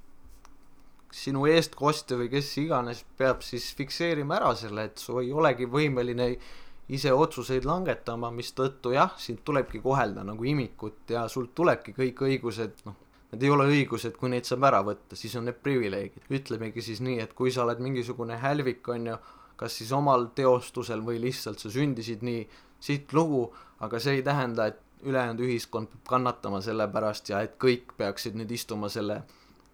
sinu 1.12 1.46
eestkostja 1.50 2.18
või 2.20 2.30
kes 2.32 2.50
iganes 2.62 3.04
peab 3.18 3.42
siis 3.46 3.72
fikseerima 3.76 4.38
ära 4.38 4.54
selle, 4.56 4.90
et 4.90 5.02
sa 5.02 5.18
ei 5.22 5.32
olegi 5.34 5.66
võimeline 5.70 6.36
ise 6.90 7.14
otsuseid 7.14 7.66
langetama, 7.70 8.32
mistõttu 8.34 8.94
jah, 8.96 9.14
sind 9.22 9.44
tulebki 9.46 9.82
kohelda 9.82 10.24
nagu 10.26 10.46
imikut 10.46 11.14
ja 11.14 11.28
sul 11.30 11.52
tulebki 11.56 11.94
kõik 11.98 12.24
õigused, 12.26 12.84
noh, 12.86 12.98
Need 13.32 13.44
ei 13.46 13.52
ole 13.54 13.68
õigused, 13.70 14.16
kui 14.18 14.32
neid 14.34 14.48
saab 14.50 14.64
ära 14.66 14.80
võtta, 14.86 15.16
siis 15.16 15.36
on 15.38 15.46
need 15.46 15.60
privileegid. 15.62 16.24
ütlemegi 16.34 16.82
siis 16.82 17.02
nii, 17.06 17.20
et 17.22 17.34
kui 17.38 17.52
sa 17.54 17.64
oled 17.64 17.82
mingisugune 17.86 18.40
hälvik, 18.42 18.88
on 18.90 19.06
ju, 19.12 19.18
kas 19.60 19.76
siis 19.78 19.92
omal 19.94 20.32
teostusel 20.36 21.04
või 21.06 21.20
lihtsalt 21.22 21.62
sa 21.62 21.70
sündisid 21.70 22.24
nii, 22.26 22.48
siit 22.80 23.14
lugu, 23.14 23.44
aga 23.86 24.00
see 24.00 24.18
ei 24.18 24.24
tähenda, 24.26 24.66
et 24.72 24.80
ülejäänud 25.04 25.44
ühiskond 25.46 25.92
peab 25.92 26.08
kannatama 26.08 26.62
selle 26.62 26.88
pärast 26.92 27.30
ja 27.30 27.44
et 27.46 27.54
kõik 27.62 27.94
peaksid 27.98 28.36
nüüd 28.36 28.52
istuma 28.52 28.90
selle 28.90 29.22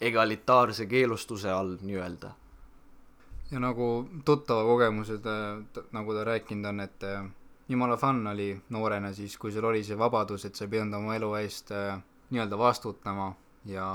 egalitaarse 0.02 0.86
keelustuse 0.86 1.50
all 1.52 1.78
nii-öelda. 1.82 2.32
ja 3.52 3.60
nagu 3.60 4.10
tuttava 4.26 4.64
kogemused, 4.66 5.26
nagu 5.92 6.14
ta 6.14 6.24
rääkinud 6.24 6.66
on, 6.66 6.80
et 6.80 7.04
äh, 7.04 7.24
jumala 7.70 7.98
fun 7.98 8.28
oli 8.28 8.50
noorena 8.70 9.14
siis, 9.14 9.38
kui 9.38 9.52
sul 9.52 9.64
oli 9.64 9.84
see 9.84 9.98
vabadus, 9.98 10.46
et 10.46 10.56
sa 10.56 10.66
ei 10.66 10.70
pidanud 10.70 11.00
oma 11.00 11.16
elu 11.16 11.34
eest 11.40 11.72
äh, 11.72 12.02
nii-öelda 12.30 12.58
vastutama 12.58 13.32
ja 13.66 13.88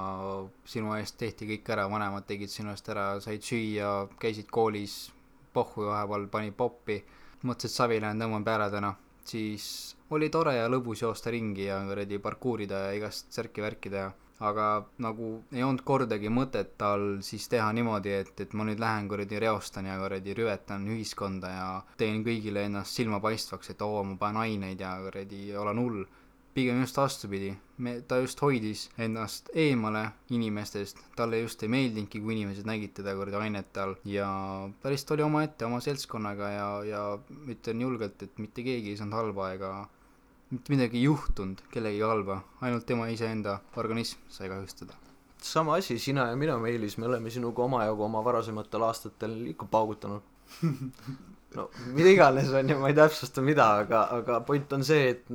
sinu 0.67 0.95
eest 0.97 1.19
tehti 1.21 1.47
kõik 1.53 1.71
ära, 1.75 1.87
vanemad 1.91 2.27
tegid 2.27 2.51
sinu 2.51 2.73
eest 2.75 2.89
ära, 2.91 3.13
said 3.23 3.45
süüa, 3.47 4.09
käisid 4.21 4.51
koolis, 4.51 5.11
pohhu 5.55 5.87
vahepeal 5.91 6.27
pani 6.33 6.51
poppi, 6.55 6.99
mõtlesid 7.47 7.77
savi 7.77 8.01
lähen 8.03 8.21
tõmban 8.23 8.47
peale 8.47 8.71
täna, 8.73 8.95
siis 9.25 9.97
oli 10.11 10.31
tore 10.31 10.57
ja 10.57 10.67
lõbus 10.71 11.05
joosta 11.05 11.31
ringi 11.31 11.69
ja 11.69 11.79
kuradi 11.87 12.19
parkuurida 12.19 12.87
ja 12.87 12.99
igast 12.99 13.31
särki-värki 13.37 13.93
teha. 13.95 14.11
aga 14.41 14.67
nagu 15.05 15.27
ei 15.53 15.61
olnud 15.61 15.83
kordagi 15.85 16.31
mõtet 16.33 16.71
tal 16.81 17.19
siis 17.21 17.45
teha 17.53 17.67
niimoodi, 17.77 18.15
et, 18.23 18.41
et 18.41 18.55
ma 18.57 18.65
nüüd 18.65 18.81
lähen 18.81 19.09
kuradi 19.09 19.37
reostan 19.39 19.85
ja 19.85 19.99
kuradi 20.01 20.33
rüvetan 20.35 20.87
ühiskonda 20.89 21.51
ja 21.53 21.67
teen 22.01 22.25
kõigile 22.25 22.63
ennast 22.65 22.97
silmapaistvaks, 22.97 23.75
et 23.75 23.83
oo, 23.85 24.01
ma 24.03 24.17
panen 24.17 24.41
aineid 24.47 24.81
ja 24.81 24.95
kuradi 25.03 25.43
olen 25.53 25.83
hull 25.83 26.07
pigem 26.61 26.81
just 26.85 26.99
vastupidi, 27.01 27.51
me, 27.81 27.95
ta 28.07 28.21
just 28.21 28.41
hoidis 28.45 28.87
ennast 29.01 29.49
eemale 29.57 30.05
inimestest, 30.37 31.01
talle 31.17 31.41
just 31.41 31.63
ei 31.65 31.73
meeldinudki, 31.73 32.21
kui 32.21 32.37
inimesed 32.37 32.69
nägid 32.69 32.93
teda 33.01 33.15
kuradi 33.17 33.41
ainete 33.41 33.85
all 33.85 33.97
ja 34.09 34.29
ta 34.83 34.93
lihtsalt 34.93 35.17
oli 35.17 35.27
omaette 35.27 35.69
oma 35.69 35.81
seltskonnaga 35.85 36.51
ja, 36.53 36.69
ja 36.89 37.07
ütlen 37.49 37.87
julgelt, 37.87 38.23
et 38.27 38.43
mitte 38.43 38.67
keegi 38.67 38.93
ei 38.93 39.01
saanud 39.01 39.19
halba 39.21 39.55
ega 39.57 39.73
mitte 40.51 40.75
midagi 40.75 40.99
ei 40.99 41.07
juhtunud 41.07 41.63
kellegagi 41.71 42.03
halba, 42.05 42.41
ainult 42.67 42.87
tema 42.87 43.07
iseenda 43.13 43.61
organism 43.79 44.21
sai 44.29 44.51
kahjustada. 44.51 44.95
sama 45.43 45.75
asi, 45.81 45.99
sina 45.99 46.27
ja 46.29 46.37
mina, 46.37 46.59
Meelis, 46.59 46.99
me 46.99 47.07
oleme 47.07 47.31
sinuga 47.31 47.63
omajagu 47.63 48.05
oma 48.05 48.25
varasematel 48.25 48.83
aastatel 48.83 49.37
ikka 49.55 49.67
paugutanud. 49.71 50.23
No 51.51 51.65
mida 51.97 52.07
iganes, 52.13 52.53
on 52.55 52.69
ju, 52.71 52.77
ma 52.79 52.93
ei 52.93 52.95
täpsusta 52.95 53.43
mida, 53.43 53.65
aga, 53.83 54.05
aga 54.21 54.37
point 54.47 54.71
on 54.77 54.85
see, 54.87 55.09
et 55.17 55.33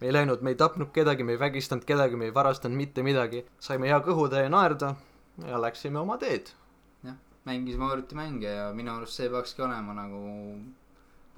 me 0.00 0.06
ei 0.06 0.14
läinud, 0.14 0.42
me 0.42 0.54
ei 0.54 0.58
tapnud 0.58 0.92
kedagi, 0.94 1.26
me 1.26 1.34
ei 1.34 1.40
vägistanud 1.40 1.84
kedagi, 1.88 2.16
me 2.16 2.28
ei 2.28 2.34
varastanud 2.34 2.76
mitte 2.78 3.02
midagi, 3.06 3.44
saime 3.58 3.90
hea 3.90 3.98
kõhutäie 4.04 4.48
naerda 4.52 4.94
ja 5.46 5.60
läksime 5.60 5.98
oma 5.98 6.18
teed. 6.18 6.52
jah, 7.04 7.18
mängisime 7.44 7.90
arvutimänge 7.90 8.50
ja 8.50 8.72
minu 8.74 8.94
arust 8.96 9.18
see 9.18 9.30
peakski 9.30 9.62
olema 9.66 9.94
nagu 9.96 10.22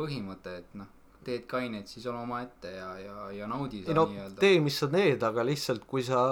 põhimõte, 0.01 0.57
et 0.63 0.75
noh, 0.79 0.89
teed 1.25 1.45
kainet, 1.49 1.89
siis 1.89 2.07
ole 2.09 2.23
omaette 2.23 2.71
ja, 2.73 2.91
ja, 3.01 3.17
ja 3.37 3.49
naudi 3.49 3.83
seda 3.85 3.97
no, 3.99 4.07
nii-öelda. 4.09 4.41
tee, 4.41 4.61
mis 4.65 4.79
sa 4.81 4.89
teed, 4.93 5.23
aga 5.27 5.45
lihtsalt 5.45 5.85
kui 5.89 6.05
sa 6.07 6.23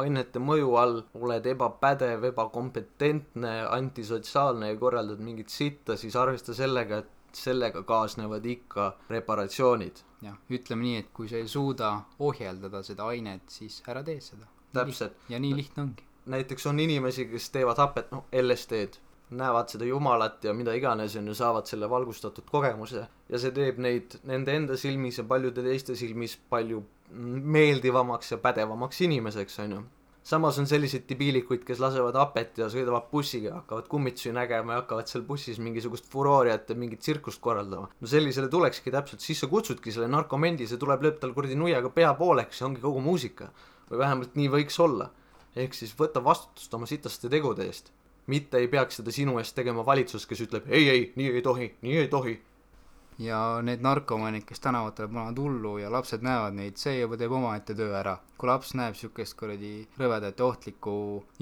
ainete 0.00 0.40
mõju 0.40 0.72
all 0.80 1.02
oled 1.20 1.48
ebapädev, 1.52 2.24
ebakompetentne, 2.30 3.54
antisotsiaalne 3.76 4.72
ja 4.72 4.80
korraldad 4.80 5.20
mingit 5.24 5.52
sitta, 5.52 5.98
siis 6.00 6.16
arvesta 6.16 6.56
sellega, 6.56 7.02
et 7.04 7.17
sellega 7.34 7.82
kaasnevad 7.82 8.46
ikka 8.46 8.92
reparatsioonid 9.10 10.04
jah, 10.24 10.36
ütleme 10.50 10.84
nii, 10.84 11.00
et 11.02 11.10
kui 11.14 11.28
sa 11.30 11.38
ei 11.40 11.48
suuda 11.50 11.92
ohjeldada 12.24 12.82
seda 12.86 13.08
ainet, 13.12 13.44
siis 13.52 13.80
ära 13.88 14.02
tee 14.06 14.20
seda. 14.24 14.48
täpselt. 14.74 15.16
ja 15.28 15.40
nii 15.40 15.56
lihtne 15.56 15.82
ongi. 15.82 16.06
näiteks 16.26 16.66
on 16.66 16.80
inimesi, 16.80 17.28
kes 17.30 17.50
teevad 17.54 17.78
hapet, 17.78 18.10
noh, 18.12 18.26
LSD-d, 18.42 19.00
näevad 19.38 19.68
seda 19.72 19.84
jumalat 19.84 20.44
ja 20.44 20.54
mida 20.54 20.72
iganes, 20.74 21.16
on 21.16 21.28
ju, 21.28 21.34
saavad 21.34 21.68
selle 21.68 21.90
valgustatud 21.90 22.48
kogemuse 22.50 23.04
ja 23.28 23.40
see 23.40 23.52
teeb 23.54 23.78
neid 23.84 24.18
nende 24.28 24.56
enda 24.56 24.76
silmis 24.76 25.20
ja 25.20 25.24
paljude 25.28 25.64
teiste 25.64 25.96
silmis 25.96 26.38
palju 26.50 26.82
meeldivamaks 27.12 28.32
ja 28.32 28.38
pädevamaks 28.42 29.00
inimeseks, 29.06 29.58
on 29.64 29.76
ju. 29.76 29.84
Samas 30.28 30.58
on 30.60 30.66
selliseid 30.68 31.06
debiilikuid 31.08 31.62
kes 31.64 31.78
lasevad 31.80 32.16
hapet 32.20 32.58
ja 32.60 32.66
sõidavad 32.72 33.06
bussiga 33.12 33.54
hakkavad 33.54 33.86
kummitusi 33.88 34.32
nägema 34.36 34.74
ja 34.74 34.82
hakkavad 34.82 35.08
seal 35.08 35.24
bussis 35.28 35.60
mingisugust 35.62 36.08
furooriat 36.12 36.68
ja 36.68 36.76
mingit 36.76 37.00
tsirkust 37.00 37.40
korraldama. 37.40 37.88
No 38.00 38.10
sellisele 38.10 38.50
tulekski 38.52 38.92
täpselt. 38.92 39.24
Siis 39.24 39.40
sa 39.40 39.48
kutsudki 39.48 39.94
selle 39.94 40.08
narkomendi 40.12 40.68
see 40.68 40.80
tuleb 40.80 41.06
lööb 41.06 41.22
tal 41.22 41.32
kuradi 41.36 41.56
nuiaga 41.56 41.88
pea 41.94 42.12
pooleks 42.18 42.60
ja 42.60 42.68
ongi 42.68 42.84
kogu 42.84 43.00
muusika. 43.04 43.48
Või 43.88 44.02
vähemalt 44.02 44.36
nii 44.36 44.50
võiks 44.52 44.76
olla. 44.84 45.08
Ehk 45.56 45.74
siis 45.74 45.96
võta 45.96 46.20
vastutust 46.24 46.74
oma 46.76 46.86
sitaste 46.90 47.32
tegude 47.32 47.64
eest. 47.64 47.88
Mitte 48.28 48.60
ei 48.60 48.68
peaks 48.68 49.00
seda 49.00 49.14
sinu 49.14 49.38
eest 49.40 49.56
tegema 49.56 49.86
valitsus 49.86 50.28
kes 50.28 50.44
ütleb 50.44 50.68
ei 50.68 50.90
ei 50.92 51.06
nii 51.16 51.30
ei 51.38 51.42
tohi 51.42 51.70
nii 51.80 51.96
ei 52.02 52.10
tohi 52.12 52.34
ja 53.18 53.38
need 53.62 53.82
narkomaanid, 53.82 54.44
kes 54.46 54.60
tänavatele 54.62 55.08
panevad 55.10 55.38
hullu 55.42 55.78
ja 55.82 55.90
lapsed 55.90 56.22
näevad 56.22 56.54
neid, 56.54 56.76
see 56.78 57.00
juba 57.00 57.18
teeb 57.18 57.32
omaette 57.34 57.74
töö 57.78 57.94
ära. 57.98 58.18
kui 58.38 58.46
laps 58.46 58.74
näeb 58.78 58.94
niisugust 58.94 59.34
kuradi 59.38 59.72
rõvedat 59.98 60.38
ja 60.38 60.44
ohtlikku 60.46 60.92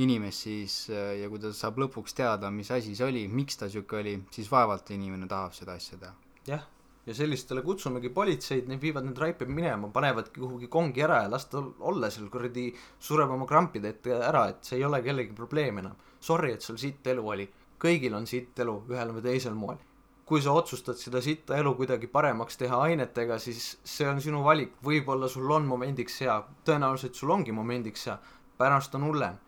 inimest, 0.01 0.47
siis 0.47 0.77
ja 0.89 1.29
kui 1.29 1.43
ta 1.43 1.53
saab 1.53 1.77
lõpuks 1.83 2.17
teada, 2.17 2.51
mis 2.51 2.71
asi 2.73 2.95
see 2.97 3.05
oli, 3.05 3.27
miks 3.29 3.61
ta 3.61 3.69
niisugune 3.69 4.01
oli, 4.01 4.15
siis 4.33 4.49
vaevalt 4.51 4.91
inimene 4.97 5.29
tahab 5.29 5.53
seda 5.53 5.77
asja 5.77 5.99
teha. 6.01 6.15
jah, 6.49 6.65
ja 7.07 7.15
sellistele 7.15 7.63
kutsumegi 7.63 8.09
politseid, 8.09 8.71
need 8.71 8.81
viivad 8.81 9.05
need 9.05 9.21
raiped 9.21 9.53
minema, 9.53 9.93
panevadki 9.93 10.41
kuhugi 10.41 10.71
kongi 10.73 11.05
ära 11.05 11.23
ja 11.27 11.33
las 11.35 11.45
ta 11.53 11.61
olla 11.61 12.11
seal 12.11 12.31
kuradi, 12.33 12.71
sureb 12.99 13.37
oma 13.37 13.47
krampide 13.47 13.93
ette 13.93 14.17
ära, 14.17 14.47
et 14.55 14.65
see 14.65 14.81
ei 14.81 14.89
ole 14.89 15.03
kellegi 15.05 15.37
probleem 15.37 15.85
enam. 15.85 16.01
Sorry, 16.21 16.55
et 16.57 16.65
sul 16.65 16.81
sitt 16.81 17.07
elu 17.07 17.29
oli, 17.35 17.47
kõigil 17.79 18.17
on 18.17 18.25
sitt 18.27 18.59
elu 18.65 18.79
ühel 18.89 19.13
või 19.13 19.27
teisel 19.29 19.55
moel 19.55 19.85
kui 20.27 20.43
sa 20.43 20.53
otsustad 20.59 20.99
seda 20.99 21.21
sitta 21.23 21.55
elu 21.61 21.73
kuidagi 21.79 22.09
paremaks 22.11 22.59
teha 22.59 22.81
ainetega, 22.89 23.39
siis 23.39 23.77
see 23.87 24.09
on 24.11 24.19
sinu 24.23 24.43
valik, 24.43 24.75
võib-olla 24.85 25.29
sul 25.31 25.51
on 25.55 25.69
momendiks 25.71 26.19
hea, 26.25 26.41
tõenäoliselt 26.67 27.15
sul 27.15 27.31
ongi 27.31 27.55
momendiks 27.55 28.09
hea, 28.09 28.17
pärast 28.59 28.97
on 28.99 29.07
hullem. 29.07 29.43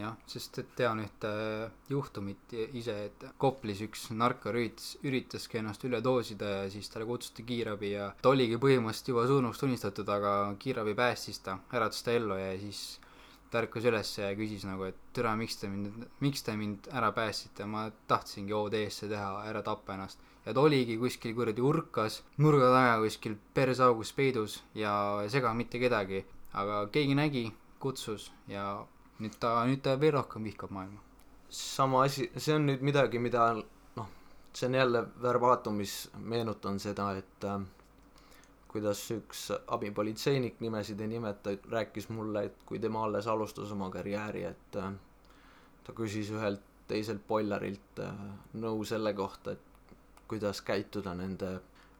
jah, 0.00 0.14
sest 0.32 0.58
et 0.62 0.68
tean 0.78 1.00
ühte 1.02 1.30
juhtumit 1.90 2.54
ise, 2.78 2.94
et 3.10 3.24
Koplis 3.38 3.82
üks 3.84 4.06
narkor 4.16 4.56
üritas, 4.56 4.94
üritaski 5.04 5.60
ennast 5.60 5.84
üle 5.84 6.00
doosida 6.02 6.50
ja 6.54 6.70
siis 6.72 6.88
talle 6.88 7.06
kutsuti 7.06 7.44
kiirabi 7.44 7.90
ja 7.92 8.08
ta 8.22 8.32
oligi 8.32 8.56
põhimõtteliselt 8.62 9.12
juba 9.12 9.26
surnuks 9.28 9.60
tunnistatud, 9.60 10.08
aga 10.08 10.34
kiirabi 10.62 10.96
päästis 10.98 11.42
ta, 11.44 11.58
äratas 11.74 12.06
ta 12.06 12.14
ellu 12.16 12.38
ja 12.38 12.54
siis 12.62 12.82
ta 13.50 13.60
ärkas 13.62 13.86
üles 13.90 14.10
ja 14.18 14.30
küsis 14.38 14.64
nagu, 14.68 14.86
et 14.86 14.98
türa, 15.16 15.32
miks 15.38 15.58
te 15.58 15.68
mind, 15.70 16.04
miks 16.22 16.44
te 16.46 16.54
mind 16.56 16.86
ära 16.94 17.10
päästsite, 17.16 17.66
ma 17.66 17.88
tahtsingi 18.10 18.54
OD-sse 18.54 19.08
teha, 19.10 19.30
ära 19.50 19.62
tappa 19.66 19.96
ennast. 19.96 20.20
ja 20.46 20.54
ta 20.56 20.62
oligi 20.62 20.96
kuskil 20.98 21.34
kuradi 21.36 21.60
urkas, 21.60 22.22
nurga 22.38 22.70
taga 22.72 22.94
kuskil 23.02 23.36
persaugus 23.54 24.12
peidus 24.16 24.60
ja 24.74 24.92
ei 25.24 25.30
sega 25.30 25.52
mitte 25.54 25.82
kedagi, 25.82 26.24
aga 26.54 26.86
keegi 26.94 27.18
nägi, 27.18 27.44
kutsus 27.82 28.30
ja 28.48 28.64
nüüd 29.20 29.36
ta, 29.42 29.58
nüüd 29.68 29.82
ta 29.84 29.98
veel 30.00 30.14
rohkem 30.16 30.46
vihkab 30.48 30.70
maailma. 30.70 31.02
sama 31.50 32.04
asi, 32.04 32.30
see 32.36 32.54
on 32.54 32.68
nüüd 32.70 32.82
midagi, 32.86 33.18
mida 33.18 33.50
noh, 33.96 34.08
see 34.54 34.68
on 34.68 34.78
jälle 34.78 35.04
verbaatum, 35.22 35.82
mis 35.82 36.08
meenutan 36.16 36.78
seda, 36.78 37.10
et 37.18 37.44
äh, 37.44 37.58
kuidas 38.70 39.02
üks 39.10 39.48
abipolitseinik, 39.66 40.60
nimesid 40.62 41.00
ei 41.02 41.08
nimeta, 41.10 41.56
rääkis 41.72 42.06
mulle, 42.14 42.44
et 42.46 42.60
kui 42.66 42.78
tema 42.78 43.02
alles 43.04 43.26
alustas 43.26 43.72
oma 43.74 43.90
karjääri, 43.90 44.44
et 44.46 44.78
äh, 44.78 44.92
ta 45.84 45.94
küsis 45.96 46.30
ühelt 46.30 46.62
teiselt 46.90 47.24
boilerilt 47.26 48.02
äh, 48.04 48.22
nõu 48.62 48.84
selle 48.86 49.14
kohta, 49.18 49.56
et 49.56 49.96
kuidas 50.30 50.62
käituda 50.62 51.16
nende 51.18 51.56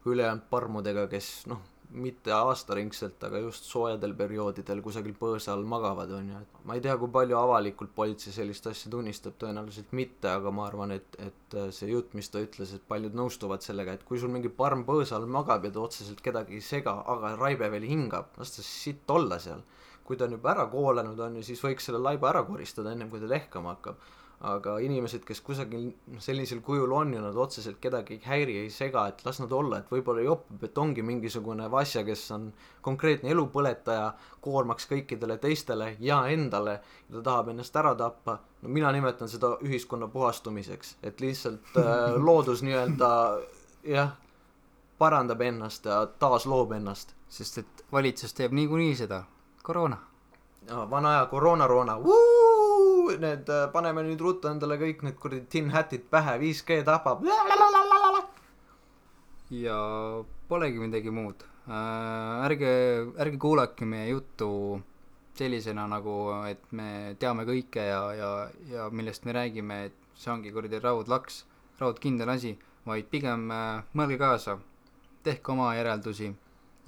ülejäänud 0.07 0.47
parmudega, 0.49 1.05
kes 1.11 1.31
noh, 1.51 1.59
mitte 1.91 2.31
aastaringselt, 2.31 3.23
aga 3.27 3.41
just 3.43 3.65
soojadel 3.67 4.13
perioodidel 4.17 4.81
kusagil 4.83 5.15
põõsa 5.19 5.51
all 5.53 5.65
magavad, 5.67 6.11
on 6.15 6.29
ju, 6.31 6.39
et 6.45 6.61
ma 6.67 6.77
ei 6.77 6.83
tea, 6.83 6.95
kui 6.99 7.11
palju 7.11 7.37
avalikult 7.37 7.91
politsei 7.95 8.33
sellist 8.35 8.67
asja 8.71 8.91
tunnistab, 8.93 9.35
tõenäoliselt 9.41 9.91
mitte, 9.97 10.29
aga 10.31 10.53
ma 10.55 10.67
arvan, 10.69 10.95
et, 10.95 11.17
et 11.19 11.57
see 11.75 11.91
jutt, 11.91 12.15
mis 12.17 12.31
ta 12.31 12.43
ütles, 12.43 12.71
et 12.77 12.85
paljud 12.87 13.17
nõustuvad 13.17 13.65
sellega, 13.65 13.97
et 13.97 14.05
kui 14.07 14.21
sul 14.21 14.31
mingi 14.33 14.51
parm 14.61 14.85
põõsa 14.87 15.17
all 15.19 15.27
magab 15.27 15.67
ja 15.67 15.73
ta 15.75 15.83
otseselt 15.83 16.23
kedagi 16.23 16.59
ei 16.59 16.65
sega, 16.65 16.95
aga 17.11 17.35
raibe 17.39 17.69
veel 17.75 17.89
hingab, 17.89 18.31
las 18.39 18.55
ta 18.55 18.65
sitt 18.65 19.09
olla 19.11 19.39
seal. 19.39 19.63
kui 20.01 20.17
ta 20.17 20.25
on 20.25 20.33
juba 20.33 20.49
ära 20.51 20.63
koolanud, 20.67 21.19
on 21.23 21.37
ju, 21.39 21.43
siis 21.45 21.61
võiks 21.63 21.85
selle 21.87 21.99
laiba 22.01 22.31
ära 22.31 22.41
koristada, 22.43 22.91
ennem 22.91 23.07
kui 23.09 23.21
ta 23.21 23.29
lehkama 23.31 23.75
hakkab 23.75 24.01
aga 24.41 24.77
inimesed, 24.81 25.21
kes 25.25 25.41
kusagil 25.45 25.91
sellisel 26.19 26.63
kujul 26.65 26.91
on 26.97 27.13
ja 27.13 27.21
nad 27.21 27.35
otseselt 27.37 27.77
kedagi 27.81 28.15
ei 28.15 28.21
häiri, 28.25 28.55
ei 28.63 28.69
sega, 28.73 29.03
et 29.11 29.21
las 29.25 29.37
nad 29.41 29.51
olla, 29.53 29.81
et 29.81 29.91
võib-olla 29.91 30.23
jopib, 30.25 30.63
et 30.65 30.77
ongi 30.81 31.03
mingisugune 31.05 31.67
Vasja, 31.71 32.01
kes 32.07 32.23
on 32.33 32.47
konkreetne 32.81 33.29
elupõletaja, 33.35 34.07
koormaks 34.41 34.89
kõikidele 34.89 35.37
teistele 35.41 35.91
ja 36.01 36.23
endale 36.33 36.79
ja 36.79 37.19
ta 37.19 37.21
tahab 37.29 37.53
ennast 37.53 37.77
ära 37.77 37.93
tappa, 37.99 38.39
no 38.61 38.73
mina 38.73 38.91
nimetan 38.95 39.29
seda 39.29 39.53
ühiskonna 39.61 40.09
puhastumiseks, 40.09 40.95
et 41.03 41.21
lihtsalt 41.21 41.77
äh, 41.77 42.17
loodus 42.27 42.65
nii-öelda 42.65 43.11
jah, 43.93 44.15
parandab 44.97 45.41
ennast 45.45 45.85
ja 45.85 46.05
taasloob 46.19 46.73
ennast. 46.79 47.13
sest 47.31 47.57
et 47.61 47.85
valitsus 47.91 48.33
teeb 48.35 48.51
niikuinii 48.51 48.95
seda, 48.95 49.23
koroona. 49.63 49.97
vana 50.89 51.09
aja 51.09 51.25
koroonaroona, 51.25 51.95
need, 53.19 53.49
äh, 53.49 53.67
paneme 53.73 54.03
nüüd 54.05 54.21
ruttu 54.21 54.49
endale 54.51 54.77
kõik 54.79 55.03
need 55.05 55.17
kuradi 55.19 55.45
tin 55.49 55.71
hat'id 55.73 56.07
pähe, 56.11 56.37
5G 56.39 56.83
tapab. 56.87 57.23
ja 59.51 59.77
polegi 60.47 60.79
midagi 60.79 61.11
muud 61.11 61.43
äh,. 61.67 62.45
ärge, 62.47 62.71
ärge 63.19 63.37
kuulake 63.37 63.85
meie 63.85 64.07
juttu 64.09 64.81
sellisena 65.35 65.87
nagu, 65.87 66.15
et 66.47 66.61
me 66.71 67.15
teame 67.19 67.43
kõike 67.47 67.83
ja, 67.87 68.01
ja, 68.15 68.31
ja 68.71 68.89
millest 68.91 69.25
me 69.25 69.35
räägime, 69.35 69.85
et 69.89 69.97
see 70.15 70.31
ongi 70.31 70.51
kuradi 70.51 70.79
raudlaks, 70.79 71.45
raudkindel 71.79 72.29
asi, 72.29 72.55
vaid 72.85 73.07
pigem 73.11 73.49
äh, 73.51 73.83
mõelge 73.97 74.19
kaasa, 74.21 74.57
tehke 75.23 75.51
oma 75.51 75.73
järeldusi 75.75 76.31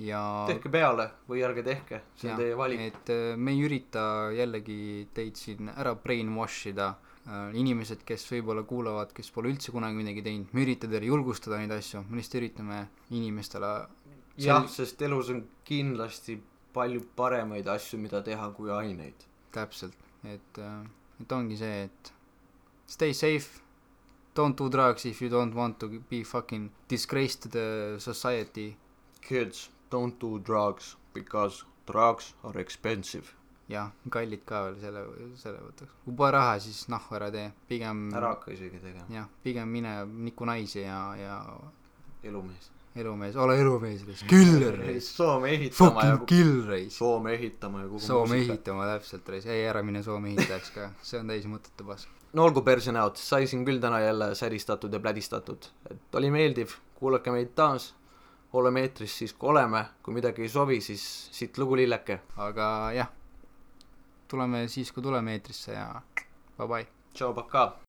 ja 0.01 0.19
tehke 0.49 0.71
peale 0.73 1.09
või 1.29 1.43
ärge 1.45 1.63
tehke, 1.65 2.01
see 2.17 2.31
on 2.31 2.39
teie 2.39 2.55
valik. 2.57 2.81
et 2.81 3.11
äh, 3.13 3.33
me 3.37 3.53
ei 3.53 3.63
ürita 3.65 4.05
jällegi 4.33 5.07
teid 5.13 5.37
siin 5.37 5.69
ära 5.69 5.93
brainwash 5.95 6.71
ida 6.71 6.93
äh,, 7.27 7.51
inimesed, 7.59 8.01
kes 8.07 8.25
võib-olla 8.31 8.65
kuulavad, 8.69 9.13
kes 9.13 9.29
pole 9.35 9.51
üldse 9.53 9.73
kunagi 9.75 9.99
midagi 9.99 10.23
teinud, 10.25 10.49
me 10.51 10.63
ei 10.63 10.69
ürita 10.71 10.89
teile 10.89 11.11
julgustada 11.11 11.59
neid 11.61 11.75
asju, 11.75 12.05
me 12.09 12.17
lihtsalt 12.17 12.39
üritame 12.41 12.79
inimestele 13.13 13.73
jah, 14.41 14.65
sest 14.69 15.01
elus 15.05 15.29
on 15.33 15.43
kindlasti 15.67 16.39
palju 16.73 17.05
paremaid 17.15 17.69
asju, 17.69 18.01
mida 18.01 18.23
teha 18.25 18.49
kui 18.57 18.73
aineid. 18.73 19.27
täpselt, 19.53 19.97
et 20.25 20.57
äh,, 20.57 20.81
et 21.21 21.37
ongi 21.37 21.59
see, 21.59 21.83
et 21.85 22.13
stay 22.89 23.13
safe, 23.13 23.61
don't 24.33 24.57
do 24.57 24.69
drugs 24.69 25.05
if 25.05 25.21
you 25.21 25.29
don't 25.29 25.53
want 25.53 25.77
to 25.79 26.01
be 26.09 26.23
fucking 26.23 26.71
disgrace 26.89 27.35
to 27.35 27.49
the 27.49 27.99
society. 27.99 28.75
Kids 29.21 29.69
don't 29.93 30.19
do 30.19 30.39
drugs 30.39 30.95
because 31.13 31.63
drugs 31.85 32.33
are 32.43 32.61
expensive. 32.61 33.33
jah, 33.69 33.91
kallid 34.11 34.41
ka 34.45 34.59
veel 34.65 34.75
selle, 34.81 35.01
selle 35.39 35.61
võtaks. 35.63 35.95
kui 36.03 36.15
pole 36.19 36.31
raha, 36.35 36.57
siis 36.61 36.83
noh, 36.91 37.05
ära 37.15 37.29
tee, 37.33 37.47
pigem 37.69 38.05
ära 38.11 38.33
hakka 38.35 38.51
isegi 38.53 38.81
tegema. 38.81 39.07
jah, 39.13 39.29
pigem 39.43 39.71
mine 39.71 39.97
niku 40.27 40.47
naisi 40.49 40.81
ja, 40.83 40.99
ja 41.19 41.37
elumees. 42.27 42.67
elumees, 42.95 43.37
ole 43.39 43.55
elumees, 43.61 44.03
killer 44.29 44.81
Soome 45.01 45.53
ehitama 45.55 46.09
ja 46.09 46.19
killer 46.29 46.75
Soome 46.93 47.37
ehitama 47.37 47.85
ja 47.85 47.87
kogu 47.93 48.03
Soome 48.03 48.41
ehitama 48.43 48.89
täpselt, 48.91 49.31
ei 49.45 49.63
ära 49.69 49.81
mine 49.85 50.03
Soome 50.03 50.33
ehitajaks 50.33 50.75
ka, 50.75 50.91
see 51.01 51.23
on 51.23 51.31
täis 51.31 51.47
mõttetu 51.49 51.87
pask. 51.87 52.11
no 52.33 52.45
olgu 52.49 52.65
perse 52.67 52.91
näod, 52.91 53.17
sai 53.21 53.47
siin 53.47 53.63
küll 53.65 53.81
täna 53.81 54.03
jälle 54.03 54.33
säristatud 54.35 54.93
ja 54.93 54.99
plädistatud, 54.99 55.71
et 55.89 56.19
oli 56.19 56.35
meeldiv, 56.35 56.75
kuulake 56.99 57.31
meid 57.31 57.55
taas 57.55 57.93
oleme 58.53 58.83
eetris 58.85 59.17
siis, 59.17 59.33
kui 59.33 59.49
oleme, 59.49 59.85
kui 60.03 60.13
midagi 60.13 60.45
ei 60.45 60.49
sobi, 60.49 60.81
siis 60.81 61.03
siit 61.31 61.57
lugu 61.57 61.75
lilleke. 61.75 62.19
aga 62.37 62.91
jah, 62.95 63.09
tuleme 64.27 64.67
siis, 64.67 64.91
kui 64.91 65.03
tuleme 65.03 65.33
eetrisse 65.33 65.73
ja 65.73 66.01
bye 66.57 66.67
bye. 66.67 66.87
tšau, 67.13 67.33
pakaa. 67.33 67.79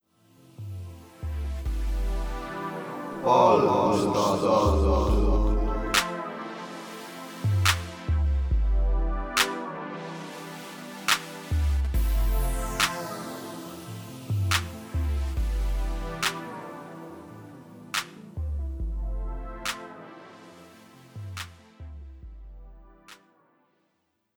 valgustada 3.25 5.44